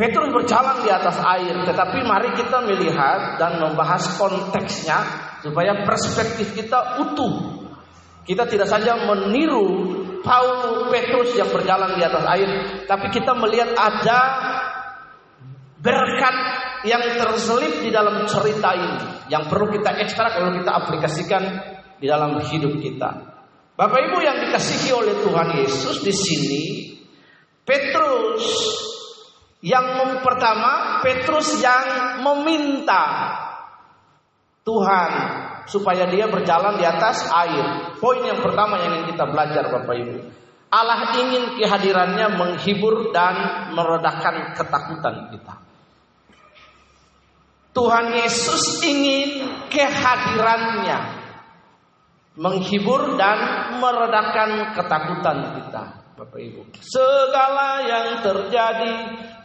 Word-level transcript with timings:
Petrus 0.00 0.32
berjalan 0.32 0.80
di 0.80 0.88
atas 0.88 1.20
air, 1.20 1.60
tetapi 1.60 2.00
mari 2.08 2.32
kita 2.32 2.64
melihat 2.64 3.36
dan 3.36 3.60
membahas 3.60 4.16
konteksnya 4.16 4.96
supaya 5.44 5.84
perspektif 5.84 6.56
kita 6.56 7.04
utuh. 7.04 7.60
Kita 8.24 8.48
tidak 8.48 8.64
saja 8.64 8.96
meniru 8.96 9.92
Paul 10.24 10.88
Petrus 10.88 11.36
yang 11.36 11.52
berjalan 11.52 12.00
di 12.00 12.02
atas 12.08 12.24
air, 12.32 12.48
tapi 12.88 13.12
kita 13.12 13.36
melihat 13.36 13.76
ada 13.76 14.20
berkat 15.84 16.36
yang 16.88 17.04
terselip 17.20 17.84
di 17.84 17.92
dalam 17.92 18.24
cerita 18.24 18.72
ini 18.72 19.28
yang 19.28 19.52
perlu 19.52 19.68
kita 19.68 20.00
ekstrak 20.00 20.32
kalau 20.32 20.56
kita 20.56 20.80
aplikasikan 20.80 21.42
di 22.00 22.08
dalam 22.08 22.40
hidup 22.40 22.72
kita. 22.80 23.36
Bapak 23.76 24.00
Ibu 24.00 24.16
yang 24.24 24.48
dikasihi 24.48 24.96
oleh 24.96 25.12
Tuhan 25.20 25.60
Yesus 25.60 26.00
di 26.00 26.12
sini, 26.12 26.64
Petrus 27.68 28.48
yang 29.60 29.84
pertama, 30.24 31.04
Petrus 31.04 31.60
yang 31.60 32.16
meminta 32.24 33.04
Tuhan 34.64 35.10
supaya 35.68 36.08
dia 36.08 36.24
berjalan 36.32 36.80
di 36.80 36.84
atas 36.88 37.28
air. 37.28 37.96
Poin 38.00 38.24
yang 38.24 38.40
pertama 38.40 38.80
yang 38.80 39.04
ingin 39.04 39.12
kita 39.12 39.24
belajar 39.28 39.68
Bapak 39.68 39.96
Ibu. 40.00 40.16
Allah 40.70 41.12
ingin 41.18 41.60
kehadirannya 41.60 42.40
menghibur 42.40 43.10
dan 43.12 43.36
meredakan 43.76 44.54
ketakutan 44.56 45.28
kita. 45.34 45.54
Tuhan 47.70 48.06
Yesus 48.16 48.80
ingin 48.82 49.50
kehadirannya 49.68 50.98
menghibur 52.40 53.20
dan 53.20 53.38
meredakan 53.76 54.72
ketakutan 54.72 55.38
kita. 55.60 55.99
Bapak 56.20 56.36
Ibu. 56.36 56.68
Segala 56.84 57.80
yang 57.88 58.20
terjadi 58.20 58.92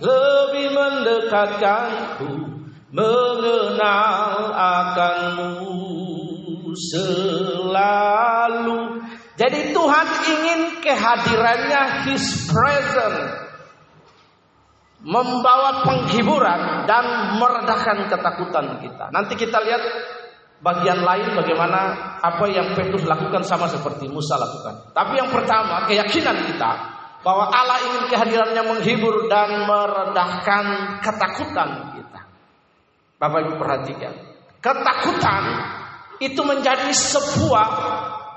lebih 0.04 0.76
mendekatkanku 0.76 2.32
mengenal 2.92 4.52
akanmu 4.52 5.56
selalu. 6.76 9.08
Jadi 9.40 9.72
Tuhan 9.72 10.08
ingin 10.28 10.60
kehadirannya 10.84 12.12
His 12.12 12.52
presence 12.52 13.40
membawa 15.00 15.88
penghiburan 15.88 16.92
dan 16.92 17.40
meredakan 17.40 18.12
ketakutan 18.12 18.84
kita. 18.84 19.16
Nanti 19.16 19.40
kita 19.40 19.64
lihat 19.64 19.80
bagian 20.64 21.04
lain 21.04 21.36
bagaimana 21.36 21.80
apa 22.24 22.46
yang 22.48 22.76
Petrus 22.78 23.04
lakukan 23.04 23.44
sama 23.44 23.68
seperti 23.68 24.08
Musa 24.08 24.40
lakukan. 24.40 24.96
Tapi 24.96 25.14
yang 25.20 25.30
pertama 25.32 25.84
keyakinan 25.90 26.48
kita 26.48 26.72
bahwa 27.26 27.50
Allah 27.50 27.82
ingin 27.90 28.04
kehadirannya 28.08 28.64
menghibur 28.64 29.26
dan 29.26 29.66
meredahkan 29.66 30.66
ketakutan 31.02 31.70
kita. 31.98 32.22
Bapak 33.18 33.40
Ibu 33.50 33.54
perhatikan. 33.58 34.14
Ketakutan 34.62 35.44
itu 36.22 36.42
menjadi 36.46 36.90
sebuah 36.94 37.68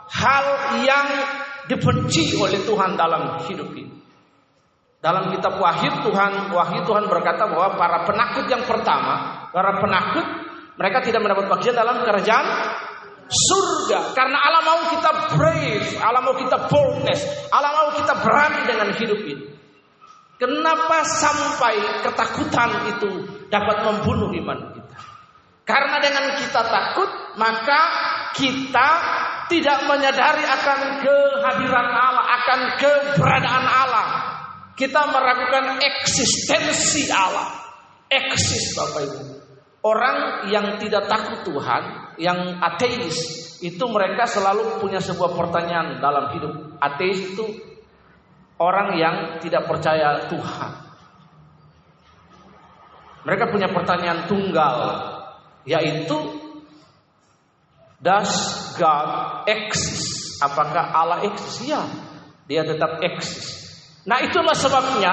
hal 0.08 0.44
yang 0.82 1.06
dibenci 1.68 2.32
oleh 2.40 2.64
Tuhan 2.64 2.96
dalam 2.96 3.44
hidup 3.44 3.70
ini. 3.76 3.92
Dalam 4.98 5.30
kitab 5.30 5.62
Wahyu 5.62 6.02
Tuhan, 6.02 6.50
Wahyu 6.50 6.82
Tuhan 6.82 7.06
berkata 7.06 7.46
bahwa 7.46 7.78
para 7.78 8.02
penakut 8.02 8.50
yang 8.50 8.66
pertama, 8.66 9.46
para 9.54 9.78
penakut 9.78 10.26
mereka 10.78 11.02
tidak 11.02 11.20
mendapat 11.26 11.50
bagian 11.50 11.74
dalam 11.74 12.06
kerajaan 12.06 12.46
surga 13.28 14.16
karena 14.16 14.38
Allah 14.40 14.62
mau 14.64 14.80
kita 14.88 15.10
brave, 15.36 15.88
Allah 16.00 16.22
mau 16.24 16.38
kita 16.38 16.56
boldness, 16.70 17.50
Allah 17.52 17.70
mau 17.74 17.88
kita 17.98 18.14
berani 18.22 18.62
dengan 18.64 18.88
hidup 18.94 19.20
ini. 19.26 19.46
Kenapa 20.38 21.02
sampai 21.02 22.06
ketakutan 22.06 22.94
itu 22.94 23.10
dapat 23.50 23.82
membunuh 23.82 24.30
iman 24.30 24.70
kita? 24.70 24.96
Karena 25.66 25.98
dengan 25.98 26.38
kita 26.38 26.62
takut, 26.62 27.10
maka 27.36 27.80
kita 28.38 28.88
tidak 29.50 29.84
menyadari 29.90 30.46
akan 30.46 31.02
kehadiran 31.02 31.88
Allah, 31.90 32.24
akan 32.38 32.60
keberadaan 32.78 33.66
Allah. 33.66 34.06
Kita 34.78 35.10
meragukan 35.10 35.82
eksistensi 35.82 37.10
Allah. 37.10 37.50
Eksis 38.08 38.78
Bapak 38.78 39.02
Ibu. 39.04 39.37
Orang 39.78 40.50
yang 40.50 40.74
tidak 40.82 41.06
takut 41.06 41.46
Tuhan, 41.46 41.82
yang 42.18 42.58
ateis, 42.58 43.16
itu 43.62 43.84
mereka 43.86 44.26
selalu 44.26 44.82
punya 44.82 44.98
sebuah 44.98 45.38
pertanyaan 45.38 46.02
dalam 46.02 46.34
hidup. 46.34 46.52
Ateis 46.82 47.34
itu 47.34 47.46
orang 48.58 48.98
yang 48.98 49.16
tidak 49.38 49.70
percaya 49.70 50.26
Tuhan. 50.26 50.72
Mereka 53.22 53.44
punya 53.54 53.70
pertanyaan 53.70 54.26
tunggal, 54.26 54.76
yaitu 55.62 56.16
Does 57.98 58.30
God 58.78 59.42
exist? 59.50 60.38
Apakah 60.38 60.94
Allah 60.94 61.26
eksis? 61.26 61.66
Ya, 61.66 61.82
dia 62.46 62.62
tetap 62.62 63.02
eksis. 63.02 63.58
Nah 64.06 64.22
itulah 64.22 64.54
sebabnya 64.54 65.12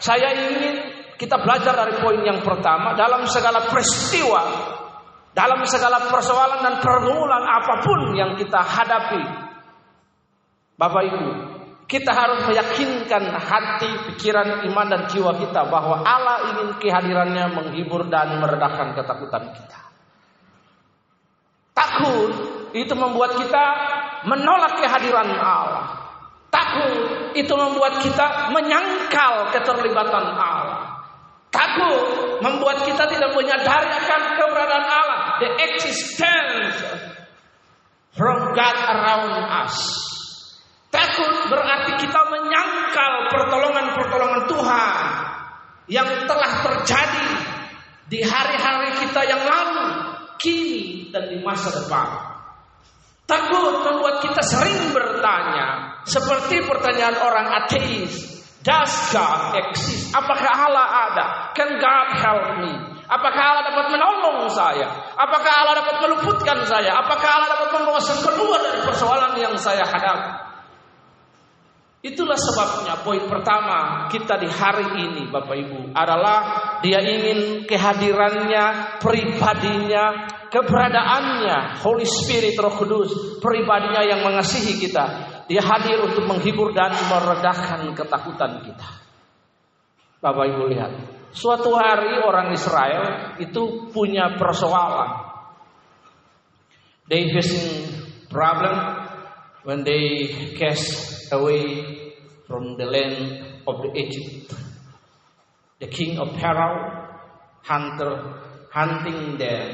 saya 0.00 0.32
ingin 0.32 0.91
kita 1.22 1.38
belajar 1.38 1.78
dari 1.78 2.02
poin 2.02 2.18
yang 2.26 2.42
pertama 2.42 2.98
dalam 2.98 3.22
segala 3.30 3.62
peristiwa, 3.70 4.42
dalam 5.30 5.62
segala 5.70 6.10
persoalan 6.10 6.66
dan 6.66 6.74
pergumulan 6.82 7.46
apa 7.46 7.78
pun 7.86 8.18
yang 8.18 8.34
kita 8.34 8.58
hadapi. 8.58 9.22
Bapak 10.74 11.02
Ibu, 11.06 11.28
kita 11.86 12.10
harus 12.10 12.42
meyakinkan 12.50 13.38
hati, 13.38 13.90
pikiran, 14.10 14.66
iman 14.66 14.86
dan 14.90 15.06
jiwa 15.06 15.38
kita 15.38 15.62
bahwa 15.70 16.02
Allah 16.02 16.50
ingin 16.50 16.68
kehadirannya 16.82 17.54
menghibur 17.54 18.10
dan 18.10 18.42
meredakan 18.42 18.98
ketakutan 18.98 19.46
kita. 19.54 19.78
Takut 21.70 22.32
itu 22.74 22.94
membuat 22.98 23.38
kita 23.38 23.64
menolak 24.26 24.80
kehadiran 24.80 25.28
Allah. 25.38 25.86
Takut 26.48 27.32
itu 27.36 27.52
membuat 27.52 28.00
kita 28.00 28.52
menyangkal 28.52 29.52
keterlibatan 29.52 30.24
Allah. 30.32 30.71
Takut 31.52 32.00
membuat 32.40 32.88
kita 32.88 33.04
tidak 33.12 33.36
menyadari 33.36 33.92
akan 33.92 34.22
keberadaan 34.40 34.86
Allah, 34.88 35.20
the 35.44 35.50
existence 35.68 36.80
from 38.16 38.56
God 38.56 38.76
around 38.88 39.36
us. 39.68 39.76
Takut 40.88 41.52
berarti 41.52 41.92
kita 42.00 42.20
menyangkal 42.32 43.12
pertolongan-pertolongan 43.36 44.42
Tuhan 44.48 44.96
yang 45.92 46.08
telah 46.24 46.52
terjadi 46.64 47.28
di 48.08 48.24
hari-hari 48.24 48.96
kita 49.04 49.20
yang 49.28 49.44
lalu, 49.44 50.08
kini 50.40 51.12
dan 51.12 51.28
di 51.28 51.36
masa 51.44 51.68
depan. 51.68 52.32
Takut 53.28 53.76
membuat 53.84 54.24
kita 54.24 54.40
sering 54.40 54.92
bertanya 54.92 56.00
seperti 56.08 56.64
pertanyaan 56.64 57.16
orang 57.20 57.48
ateis. 57.64 58.31
Does 58.62 58.94
God 59.10 59.58
exist? 59.58 60.14
Apakah 60.14 60.54
Allah 60.54 60.86
ada? 61.10 61.26
Can 61.50 61.82
God 61.82 62.08
help 62.14 62.46
me? 62.62 62.72
Apakah 63.10 63.42
Allah 63.42 63.62
dapat 63.74 63.86
menolong 63.90 64.46
saya? 64.54 64.86
Apakah 65.18 65.52
Allah 65.52 65.74
dapat 65.82 65.96
meluputkan 66.06 66.62
saya? 66.64 66.94
Apakah 67.02 67.28
Allah 67.42 67.48
dapat 67.58 67.68
membawa 67.76 67.98
saya 67.98 68.22
keluar 68.22 68.62
dari 68.62 68.80
persoalan 68.86 69.32
yang 69.36 69.54
saya 69.58 69.82
hadapi? 69.82 70.51
Itulah 72.02 72.34
sebabnya 72.34 72.98
poin 73.06 73.30
pertama 73.30 74.10
kita 74.10 74.34
di 74.42 74.50
hari 74.50 75.06
ini 75.06 75.30
Bapak 75.30 75.54
Ibu 75.54 75.94
adalah 75.94 76.38
dia 76.82 76.98
ingin 76.98 77.62
kehadirannya, 77.62 78.98
pribadinya, 78.98 80.26
keberadaannya, 80.50 81.78
Holy 81.78 82.02
Spirit 82.02 82.58
Roh 82.58 82.74
Kudus, 82.74 83.38
pribadinya 83.38 84.02
yang 84.02 84.26
mengasihi 84.26 84.82
kita. 84.82 85.04
Dia 85.46 85.62
hadir 85.62 86.02
untuk 86.02 86.26
menghibur 86.26 86.74
dan 86.74 86.90
meredakan 87.06 87.94
ketakutan 87.94 88.66
kita. 88.66 88.88
Bapak 90.18 90.58
Ibu 90.58 90.74
lihat, 90.74 90.90
suatu 91.30 91.70
hari 91.78 92.18
orang 92.18 92.50
Israel 92.50 93.38
itu 93.38 93.94
punya 93.94 94.34
persoalan. 94.34 95.30
They 97.06 97.30
facing 97.30 97.94
problem 98.26 99.01
when 99.64 99.84
they 99.84 100.54
cast 100.58 101.32
away 101.32 102.14
from 102.46 102.76
the 102.76 102.84
land 102.84 103.46
of 103.66 103.82
the 103.82 103.90
Egypt. 103.94 104.54
The 105.78 105.86
king 105.86 106.18
of 106.18 106.38
Pharaoh 106.38 107.02
hunter 107.62 108.12
hunting 108.70 109.38
them. 109.38 109.68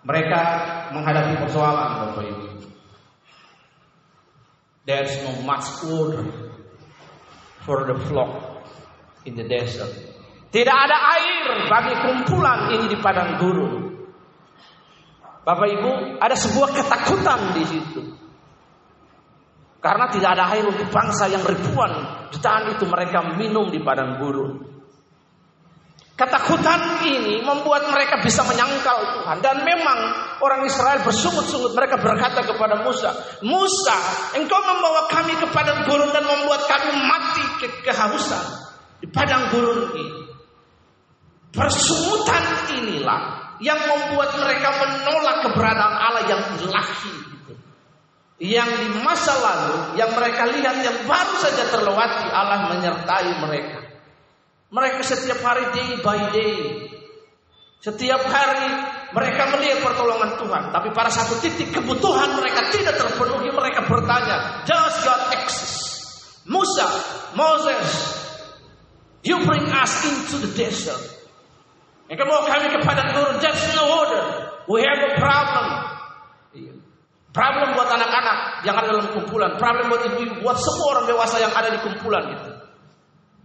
Mereka 0.00 0.40
menghadapi 0.96 1.44
persoalan 1.44 1.88
Bapak 2.00 2.24
Ibu. 2.24 2.46
There's 4.88 5.12
no 5.22 5.44
much 5.44 5.68
water 5.86 6.24
for 7.62 7.84
the 7.84 8.00
flock 8.08 8.64
in 9.28 9.36
the 9.36 9.44
desert. 9.44 9.92
Tidak 10.50 10.72
ada 10.72 10.98
air 11.14 11.68
bagi 11.70 11.94
kumpulan 12.00 12.74
ini 12.74 12.90
di 12.90 12.98
padang 12.98 13.38
gurun. 13.38 13.89
Bapak 15.40 15.68
Ibu, 15.72 16.20
ada 16.20 16.36
sebuah 16.36 16.68
ketakutan 16.76 17.56
di 17.56 17.64
situ. 17.64 18.02
Karena 19.80 20.12
tidak 20.12 20.36
ada 20.36 20.44
air 20.52 20.68
untuk 20.68 20.92
bangsa 20.92 21.24
yang 21.32 21.40
ribuan 21.40 21.88
jutaan 22.28 22.76
itu 22.76 22.84
mereka 22.84 23.32
minum 23.40 23.72
di 23.72 23.80
padang 23.80 24.20
gurun. 24.20 24.70
Ketakutan 26.20 27.00
ini 27.00 27.40
membuat 27.40 27.88
mereka 27.88 28.20
bisa 28.20 28.44
menyangkal 28.44 29.24
Tuhan. 29.24 29.40
Dan 29.40 29.64
memang 29.64 29.98
orang 30.44 30.68
Israel 30.68 31.00
bersungut-sungut. 31.00 31.72
Mereka 31.72 31.96
berkata 31.96 32.44
kepada 32.44 32.84
Musa. 32.84 33.40
Musa, 33.40 33.96
engkau 34.36 34.60
membawa 34.60 35.08
kami 35.08 35.32
ke 35.40 35.48
padang 35.48 35.88
gurun 35.88 36.12
dan 36.12 36.28
membuat 36.28 36.68
kami 36.68 36.92
mati 37.08 37.44
ke 37.64 37.68
kehausan. 37.88 38.44
Di 39.00 39.08
padang 39.08 39.48
gurun 39.48 39.96
ini. 39.96 40.28
Persungutan 41.56 42.44
inilah 42.76 43.49
yang 43.60 43.76
membuat 43.76 44.32
mereka 44.40 44.68
menolak 44.72 45.36
keberadaan 45.44 45.94
Allah 46.00 46.24
yang 46.26 46.42
ilahi. 46.56 47.12
Gitu. 47.12 47.52
Yang 48.40 48.70
di 48.80 48.88
masa 49.04 49.36
lalu, 49.36 50.00
yang 50.00 50.10
mereka 50.16 50.48
lihat 50.48 50.76
yang 50.80 50.98
baru 51.04 51.34
saja 51.36 51.68
terlewati 51.68 52.26
Allah 52.32 52.72
menyertai 52.72 53.30
mereka. 53.44 53.80
Mereka 54.72 55.00
setiap 55.04 55.44
hari 55.44 55.64
day 55.76 55.90
by 56.00 56.20
day. 56.32 56.56
Setiap 57.80 58.22
hari 58.28 58.68
mereka 59.12 59.50
melihat 59.56 59.84
pertolongan 59.84 60.40
Tuhan. 60.40 60.64
Tapi 60.72 60.88
pada 60.96 61.10
satu 61.12 61.36
titik 61.42 61.74
kebutuhan 61.74 62.36
mereka 62.36 62.70
tidak 62.72 62.96
terpenuhi. 62.96 63.50
Mereka 63.52 63.88
bertanya, 63.88 64.64
Does 64.64 64.94
God 65.04 65.22
exist? 65.36 65.76
Musa, 66.48 66.88
Moses, 67.36 67.88
you 69.22 69.36
bring 69.44 69.68
us 69.68 69.92
into 70.08 70.48
the 70.48 70.50
desert. 70.56 71.19
Mau 72.10 72.42
kami 72.42 72.66
kepada 72.74 73.14
turun. 73.14 73.38
There's 73.38 73.64
no 73.78 73.84
order. 73.86 74.22
We 74.66 74.82
have 74.82 74.98
a 74.98 75.12
problem. 75.14 75.66
Iya. 76.58 76.72
Problem 77.30 77.78
buat 77.78 77.86
anak-anak 77.86 78.66
yang 78.66 78.74
ada 78.74 78.86
dalam 78.90 79.06
kumpulan. 79.14 79.54
Problem 79.54 79.86
buat 79.86 80.02
ibu-ibu. 80.10 80.42
Buat 80.42 80.58
semua 80.58 80.86
orang 80.98 81.06
dewasa 81.06 81.38
yang 81.38 81.54
ada 81.54 81.70
di 81.70 81.78
kumpulan 81.78 82.24
itu. 82.34 82.50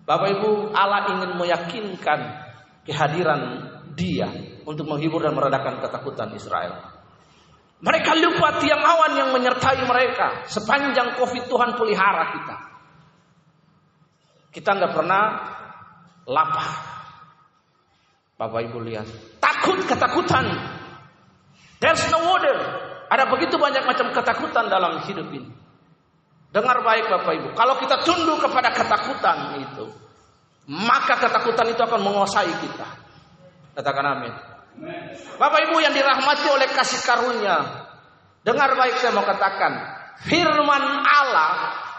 Bapak 0.05 0.37
Ibu, 0.37 0.69
Allah 0.73 1.09
ingin 1.17 1.31
meyakinkan 1.37 2.19
kehadiran 2.85 3.41
Dia 3.97 4.29
untuk 4.65 4.85
menghibur 4.85 5.21
dan 5.21 5.33
meredakan 5.33 5.81
ketakutan 5.81 6.29
Israel. 6.37 6.77
Mereka 7.81 8.11
lupa 8.17 8.57
tiang 8.61 8.81
awan 8.81 9.13
yang 9.17 9.29
menyertai 9.33 9.81
mereka 9.85 10.45
sepanjang 10.49 11.17
Covid 11.21 11.45
Tuhan 11.49 11.77
pelihara 11.77 12.23
kita. 12.33 12.55
Kita 14.53 14.69
nggak 14.73 14.93
pernah 14.93 15.23
lapar. 16.25 16.94
Bapak 18.35 18.67
Ibu 18.67 18.83
lihat, 18.83 19.07
takut 19.39 19.79
ketakutan. 19.87 20.43
There's 21.79 22.03
no 22.11 22.19
order. 22.35 22.55
Ada 23.07 23.31
begitu 23.31 23.55
banyak 23.55 23.87
macam 23.87 24.11
ketakutan 24.11 24.67
dalam 24.67 24.99
hidup 25.07 25.27
ini. 25.31 25.51
Dengar 26.51 26.83
baik 26.83 27.07
Bapak 27.11 27.33
Ibu, 27.35 27.49
kalau 27.55 27.75
kita 27.79 28.03
tunduk 28.03 28.43
kepada 28.43 28.71
ketakutan 28.75 29.59
itu, 29.59 29.85
maka 30.67 31.19
ketakutan 31.19 31.67
itu 31.71 31.81
akan 31.83 32.01
menguasai 32.03 32.51
kita. 32.59 32.87
Katakan 33.75 34.05
amin. 34.07 34.33
Bapak 35.35 35.71
Ibu 35.71 35.79
yang 35.79 35.95
dirahmati 35.95 36.47
oleh 36.51 36.67
kasih 36.75 36.99
karunia, 37.07 37.87
dengar 38.43 38.71
baik 38.75 38.99
saya 38.99 39.15
mau 39.15 39.23
katakan, 39.23 39.71
firman 40.27 40.83
Allah 41.07 41.51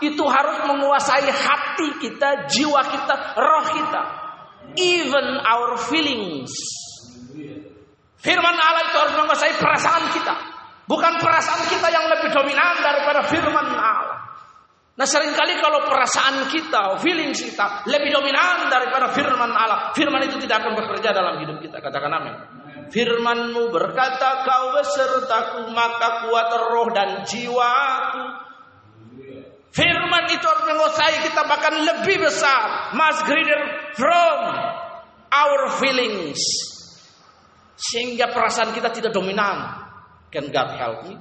itu 0.05 0.25
harus 0.25 0.69
menguasai 0.69 1.29
hati 1.33 1.89
kita, 2.01 2.49
jiwa 2.49 2.81
kita, 2.85 3.15
roh 3.37 3.67
kita, 3.73 4.03
even 4.75 5.27
our 5.47 5.79
feelings. 5.87 6.51
Firman 8.19 8.57
Allah 8.59 8.83
itu 8.91 8.97
harus 8.99 9.15
menguasai 9.23 9.55
perasaan 9.55 10.11
kita, 10.11 10.35
bukan 10.91 11.23
perasaan 11.23 11.63
kita 11.71 11.87
yang 11.95 12.11
lebih 12.11 12.35
dominan 12.35 12.75
daripada 12.83 13.23
firman 13.31 13.71
Allah. 13.71 14.27
Nah 14.97 15.05
sering 15.05 15.37
kali 15.37 15.61
kalau 15.61 15.85
perasaan 15.85 16.49
kita, 16.49 16.97
feeling 17.05 17.37
kita 17.37 17.85
lebih 17.85 18.09
dominan 18.17 18.73
daripada 18.73 19.13
firman 19.13 19.53
Allah. 19.53 19.93
Firman 19.93 20.25
itu 20.25 20.41
tidak 20.41 20.65
akan 20.65 20.73
bekerja 20.73 21.13
dalam 21.13 21.37
hidup 21.45 21.61
kita. 21.61 21.85
Katakan 21.85 22.11
amin. 22.17 22.35
Firmanmu 22.89 23.69
berkata 23.75 24.47
kau 24.47 24.73
besertaku 24.73 25.69
maka 25.77 26.25
kuat 26.25 26.51
roh 26.73 26.89
dan 26.97 27.29
jiwaku. 27.29 28.46
Firman 29.77 30.25
itu 30.33 30.41
harus 30.41 30.65
menguasai 30.73 31.21
kita 31.29 31.45
bahkan 31.45 31.77
lebih 31.77 32.25
besar. 32.25 32.97
Much 32.97 33.21
greater 33.29 33.61
from 33.93 34.39
our 35.29 35.61
feelings. 35.77 36.41
Sehingga 37.77 38.33
perasaan 38.33 38.73
kita 38.73 38.89
tidak 38.89 39.13
dominan. 39.13 39.85
Can 40.33 40.49
God 40.49 40.71
help 40.81 40.99
me? 41.05 41.21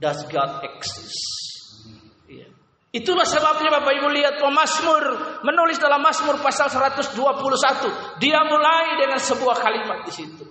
Does 0.00 0.24
God 0.32 0.64
exist? 0.64 1.40
Itulah 2.90 3.22
sebabnya 3.22 3.70
Bapak 3.70 4.02
Ibu 4.02 4.08
lihat 4.10 4.42
pemazmur 4.42 5.02
menulis 5.46 5.78
dalam 5.78 6.02
Mazmur 6.02 6.42
pasal 6.42 6.66
121. 6.66 7.14
Dia 8.18 8.42
mulai 8.42 8.98
dengan 8.98 9.20
sebuah 9.22 9.62
kalimat 9.62 10.02
di 10.02 10.10
situ. 10.10 10.42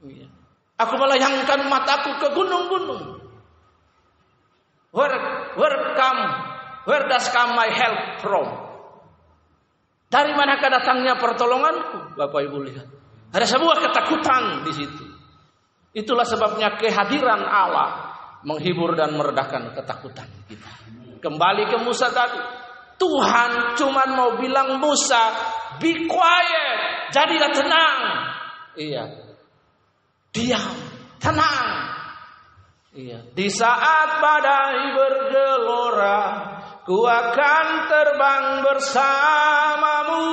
Iya. 0.00 0.32
Aku 0.80 0.96
melayangkan 0.96 1.68
mataku 1.68 2.08
ke 2.24 2.28
gunung-gunung. 2.32 3.20
Where, 4.96 5.12
where 5.58 5.94
come, 5.98 6.20
where 6.86 7.04
does 7.10 7.26
come 7.30 7.54
my 7.58 7.70
help 7.70 8.22
from? 8.22 8.46
Dari 10.10 10.30
manakah 10.30 10.70
datangnya 10.70 11.18
pertolonganku? 11.18 12.14
Bapak 12.14 12.40
Ibu 12.46 12.58
lihat. 12.62 12.86
Ada 13.34 13.50
sebuah 13.50 13.82
ketakutan 13.82 14.62
di 14.62 14.72
situ. 14.78 15.04
Itulah 15.90 16.22
sebabnya 16.22 16.78
kehadiran 16.78 17.42
Allah 17.42 18.14
menghibur 18.46 18.94
dan 18.94 19.14
meredakan 19.18 19.74
ketakutan 19.74 20.30
kita. 20.46 20.70
Kembali 21.18 21.66
ke 21.66 21.76
Musa 21.82 22.14
tadi. 22.14 22.38
Tuhan 22.94 23.74
cuma 23.74 24.06
mau 24.06 24.38
bilang 24.38 24.78
Musa, 24.78 25.34
be 25.82 26.06
quiet, 26.06 27.10
jadilah 27.10 27.50
tenang. 27.50 28.00
Iya. 28.78 29.04
Diam, 30.30 30.70
tenang. 31.18 31.83
Iya. 32.94 33.26
Di 33.34 33.50
saat 33.50 34.22
badai 34.22 34.94
bergelora, 34.94 36.18
ku 36.86 37.02
akan 37.02 37.66
terbang 37.90 38.46
bersamamu. 38.62 40.30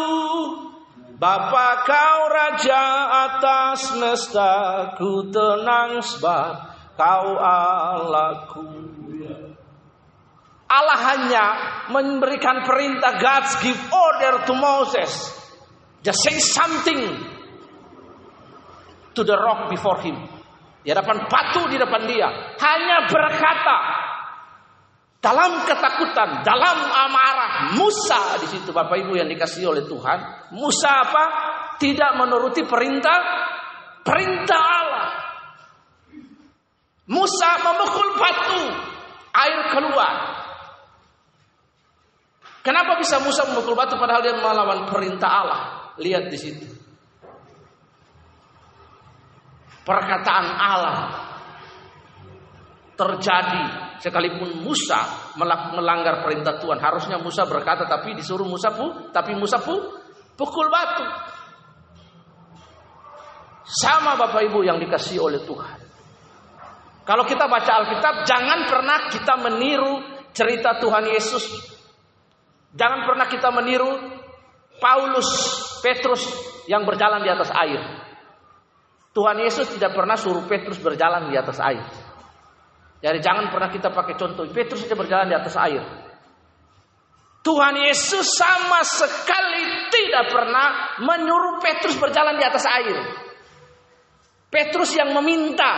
Bapa 1.17 1.85
kau 1.85 2.19
raja 2.29 2.85
atas 3.29 3.97
mesta, 3.97 4.53
ku 4.93 5.25
tenang 5.33 6.05
sebab 6.05 6.53
kau 6.93 7.33
Allahku. 7.41 8.93
Allah 10.71 10.99
hanya 11.03 11.45
memberikan 11.91 12.63
perintah 12.63 13.19
God 13.19 13.43
give 13.59 13.81
order 13.91 14.45
to 14.47 14.53
Moses. 14.55 15.11
Just 15.99 16.23
say 16.23 16.39
something 16.39 17.11
to 19.18 19.21
the 19.25 19.35
rock 19.35 19.68
before 19.68 19.99
him. 19.99 20.41
Di 20.81 20.90
hadapan 20.90 21.30
batu 21.30 21.69
di 21.69 21.78
depan 21.78 22.09
dia. 22.09 22.57
Hanya 22.57 23.06
berkata 23.06 23.78
dalam 25.21 25.61
ketakutan, 25.69 26.42
dalam 26.42 26.78
amarah, 26.81 27.78
Musa 27.78 28.42
di 28.42 28.50
situ 28.50 28.73
Bapak 28.73 28.97
Ibu 29.06 29.21
yang 29.21 29.30
dikasih 29.30 29.69
oleh 29.69 29.85
Tuhan. 29.85 30.50
Musa 30.57 30.90
apa? 31.06 31.23
Tidak 31.78 32.18
menuruti 32.18 32.66
perintah 32.66 33.21
perintah 34.02 34.61
Allah. 34.61 35.07
Musa 37.06 37.50
memukul 37.61 38.09
batu, 38.18 38.61
air 39.38 39.59
keluar. 39.69 40.16
Kenapa 42.66 42.97
bisa 42.97 43.21
Musa 43.21 43.45
memukul 43.50 43.78
batu 43.78 43.97
padahal 44.02 44.21
dia 44.26 44.38
melawan 44.38 44.90
perintah 44.90 45.30
Allah? 45.30 45.61
Lihat 46.02 46.33
di 46.33 46.38
situ. 46.42 46.81
Perkataan 49.81 50.45
Allah 50.61 51.00
terjadi 52.94 53.64
sekalipun 53.97 54.61
Musa 54.61 55.33
melanggar 55.73 56.21
perintah 56.21 56.61
Tuhan. 56.61 56.78
Harusnya 56.78 57.18
Musa 57.18 57.50
berkata 57.50 57.90
tapi 57.90 58.14
disuruh 58.14 58.45
Musa 58.45 58.69
pu, 58.69 59.09
tapi 59.09 59.33
Musa 59.33 59.57
pu 59.57 59.73
pukul 60.38 60.69
batu. 60.69 61.06
Sama 63.66 64.19
Bapak 64.19 64.45
Ibu 64.52 64.66
yang 64.68 64.78
dikasih 64.78 65.18
oleh 65.21 65.42
Tuhan. 65.47 65.80
Kalau 67.02 67.26
kita 67.26 67.50
baca 67.50 67.71
Alkitab, 67.81 68.16
jangan 68.30 68.69
pernah 68.69 69.09
kita 69.09 69.33
meniru 69.42 69.94
cerita 70.31 70.78
Tuhan 70.78 71.09
Yesus 71.09 71.71
Jangan 72.71 73.04
pernah 73.04 73.28
kita 73.28 73.52
meniru 73.52 73.92
Paulus, 74.80 75.28
Petrus 75.83 76.23
yang 76.71 76.88
berjalan 76.88 77.19
di 77.19 77.30
atas 77.30 77.52
air. 77.52 77.80
Tuhan 79.11 79.37
Yesus 79.44 79.68
tidak 79.75 79.91
pernah 79.91 80.15
suruh 80.15 80.47
Petrus 80.47 80.80
berjalan 80.80 81.27
di 81.27 81.35
atas 81.35 81.59
air. 81.59 81.83
Jadi 83.01 83.19
jangan 83.19 83.51
pernah 83.51 83.68
kita 83.68 83.91
pakai 83.91 84.15
contoh 84.15 84.47
Petrus 84.51 84.85
saja 84.85 84.95
berjalan 84.95 85.27
di 85.27 85.35
atas 85.35 85.56
air. 85.57 85.83
Tuhan 87.41 87.75
Yesus 87.81 88.37
sama 88.37 88.85
sekali 88.85 89.89
tidak 89.89 90.30
pernah 90.30 90.68
menyuruh 91.01 91.57
Petrus 91.57 91.97
berjalan 91.97 92.37
di 92.37 92.45
atas 92.45 92.63
air. 92.69 92.97
Petrus 94.47 94.94
yang 94.94 95.11
meminta, 95.18 95.73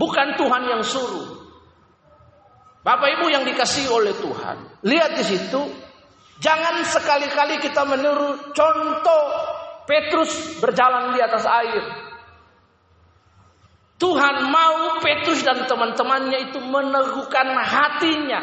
bukan 0.00 0.40
Tuhan 0.40 0.62
yang 0.64 0.80
suruh. 0.80 1.28
Bapak 2.80 3.20
Ibu 3.20 3.26
yang 3.28 3.44
dikasih 3.44 3.92
oleh 3.92 4.16
Tuhan, 4.16 4.80
lihat 4.86 5.12
di 5.20 5.24
situ 5.28 5.60
Jangan 6.38 6.86
sekali-kali 6.86 7.58
kita 7.58 7.82
meniru 7.82 8.54
contoh 8.54 9.24
Petrus 9.90 10.62
berjalan 10.62 11.10
di 11.10 11.20
atas 11.22 11.42
air. 11.42 11.82
Tuhan 13.98 14.36
mau 14.46 15.02
Petrus 15.02 15.42
dan 15.42 15.66
teman-temannya 15.66 16.50
itu 16.50 16.62
meneguhkan 16.62 17.50
hatinya. 17.58 18.40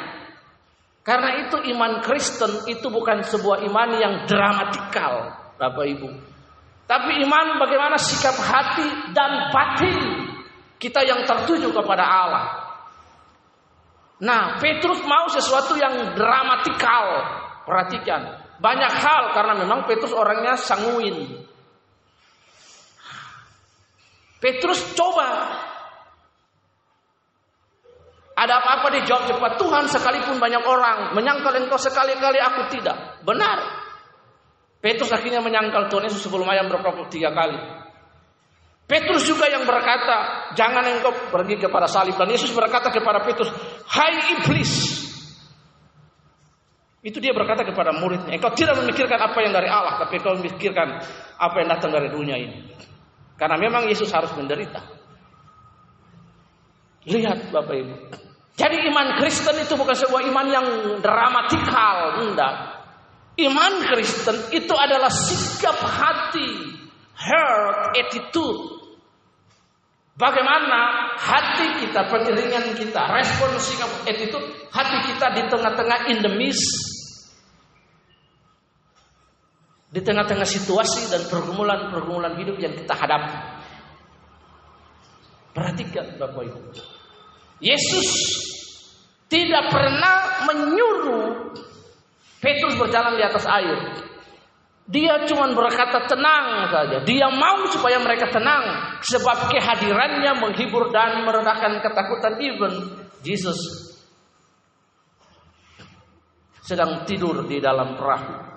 Karena 1.05 1.47
itu 1.47 1.61
iman 1.71 2.03
Kristen 2.03 2.67
itu 2.67 2.91
bukan 2.91 3.23
sebuah 3.23 3.63
iman 3.63 3.89
yang 3.95 4.13
dramatikal, 4.27 5.31
Bapak 5.55 5.85
Ibu. 5.85 6.09
Tapi 6.85 7.11
iman 7.23 7.61
bagaimana 7.61 7.95
sikap 7.95 8.35
hati 8.35 9.15
dan 9.15 9.49
batin 9.49 9.97
kita 10.75 11.01
yang 11.07 11.23
tertuju 11.23 11.71
kepada 11.71 12.03
Allah. 12.03 12.45
Nah, 14.21 14.59
Petrus 14.59 15.01
mau 15.07 15.27
sesuatu 15.31 15.75
yang 15.79 16.15
dramatikal. 16.15 17.05
Perhatikan, 17.65 18.21
banyak 18.61 18.93
hal 18.93 19.33
karena 19.33 19.53
memang 19.57 19.89
Petrus 19.89 20.13
orangnya 20.13 20.53
sanguin. 20.53 21.41
Petrus 24.39 24.93
coba 24.93 25.55
ada 28.35 28.53
apa-apa 28.59 28.99
dijawab 28.99 29.31
cepat. 29.31 29.51
Tuhan 29.55 29.83
sekalipun 29.87 30.37
banyak 30.43 30.63
orang 30.67 31.15
menyangkal 31.15 31.55
engkau 31.55 31.79
sekali-kali 31.79 32.37
aku 32.43 32.67
tidak. 32.75 33.23
Benar. 33.23 33.87
Petrus 34.83 35.09
akhirnya 35.15 35.39
menyangkal 35.39 35.87
Tuhan 35.87 36.11
Yesus 36.11 36.21
sebelum 36.27 36.45
ayam 36.51 36.67
berkokok 36.67 37.09
tiga 37.09 37.31
kali. 37.31 37.57
Petrus 38.85 39.25
juga 39.25 39.49
yang 39.49 39.65
berkata, 39.65 40.51
jangan 40.53 40.85
engkau 40.85 41.09
pergi 41.33 41.57
kepada 41.57 41.89
salib. 41.89 42.13
Dan 42.21 42.29
Yesus 42.29 42.53
berkata 42.53 42.93
kepada 42.93 43.25
Petrus, 43.25 43.49
Hai 43.89 44.37
iblis, 44.37 44.73
itu 47.01 47.17
dia 47.17 47.33
berkata 47.33 47.65
kepada 47.65 47.97
muridnya, 47.97 48.37
engkau 48.37 48.53
tidak 48.53 48.77
memikirkan 48.77 49.17
apa 49.17 49.37
yang 49.41 49.57
dari 49.57 49.65
Allah, 49.65 50.05
tapi 50.05 50.21
engkau 50.21 50.37
memikirkan 50.37 51.01
apa 51.33 51.55
yang 51.65 51.69
datang 51.73 51.97
dari 51.97 52.13
dunia 52.13 52.37
ini. 52.37 52.57
Karena 53.35 53.59
memang 53.59 53.91
Yesus 53.91 54.07
harus 54.15 54.31
menderita. 54.35 54.79
Lihat 57.05 57.51
Bapak 57.51 57.75
Ibu. 57.75 57.95
Jadi 58.55 58.87
iman 58.87 59.19
Kristen 59.19 59.59
itu 59.59 59.75
bukan 59.75 59.93
sebuah 59.93 60.23
iman 60.31 60.47
yang 60.47 60.67
dramatikal, 61.03 62.23
enggak. 62.23 62.55
Iman 63.35 63.83
Kristen 63.91 64.47
itu 64.55 64.71
adalah 64.71 65.11
sikap 65.11 65.75
hati, 65.75 66.71
heart 67.19 67.99
attitude. 67.99 68.87
Bagaimana 70.15 71.11
hati 71.19 71.83
kita, 71.83 72.07
pengiringan 72.07 72.79
kita, 72.79 73.03
respon 73.11 73.59
sikap 73.59 73.91
attitude, 74.07 74.47
hati 74.71 75.11
kita 75.11 75.27
di 75.35 75.43
tengah-tengah 75.51 75.99
in 76.07 76.23
the 76.23 76.31
midst 76.39 76.84
di 79.95 80.03
tengah-tengah 80.03 80.43
situasi 80.43 81.07
dan 81.07 81.23
pergumulan-pergumulan 81.31 82.35
hidup 82.35 82.59
yang 82.59 82.75
kita 82.75 82.91
hadapi. 82.91 83.63
Perhatikan 85.55 86.19
Bapak 86.19 86.51
Ibu. 86.51 86.59
Yesus 87.63 88.09
tidak 89.31 89.71
pernah 89.71 90.43
menyuruh 90.51 91.55
Petrus 92.43 92.75
berjalan 92.75 93.15
di 93.15 93.23
atas 93.23 93.47
air. 93.47 94.03
Dia 94.85 95.23
cuma 95.31 95.47
berkata 95.55 96.03
tenang 96.11 96.67
saja. 96.69 96.99
Dia 97.07 97.31
mau 97.31 97.63
supaya 97.71 97.95
mereka 98.03 98.29
tenang. 98.29 98.99
Sebab 98.99 99.49
kehadirannya 99.49 100.43
menghibur 100.43 100.91
dan 100.91 101.23
meredakan 101.23 101.79
ketakutan. 101.79 102.37
Even 102.43 102.73
Jesus 103.23 103.57
sedang 106.61 107.07
tidur 107.07 107.47
di 107.47 107.57
dalam 107.57 107.97
perahu. 107.97 108.54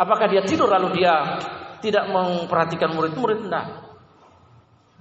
Apakah 0.00 0.32
dia 0.32 0.40
tidur 0.48 0.72
lalu 0.72 0.96
dia 0.96 1.36
tidak 1.84 2.08
memperhatikan 2.08 2.96
murid-murid? 2.96 3.44
Tidak. 3.44 3.66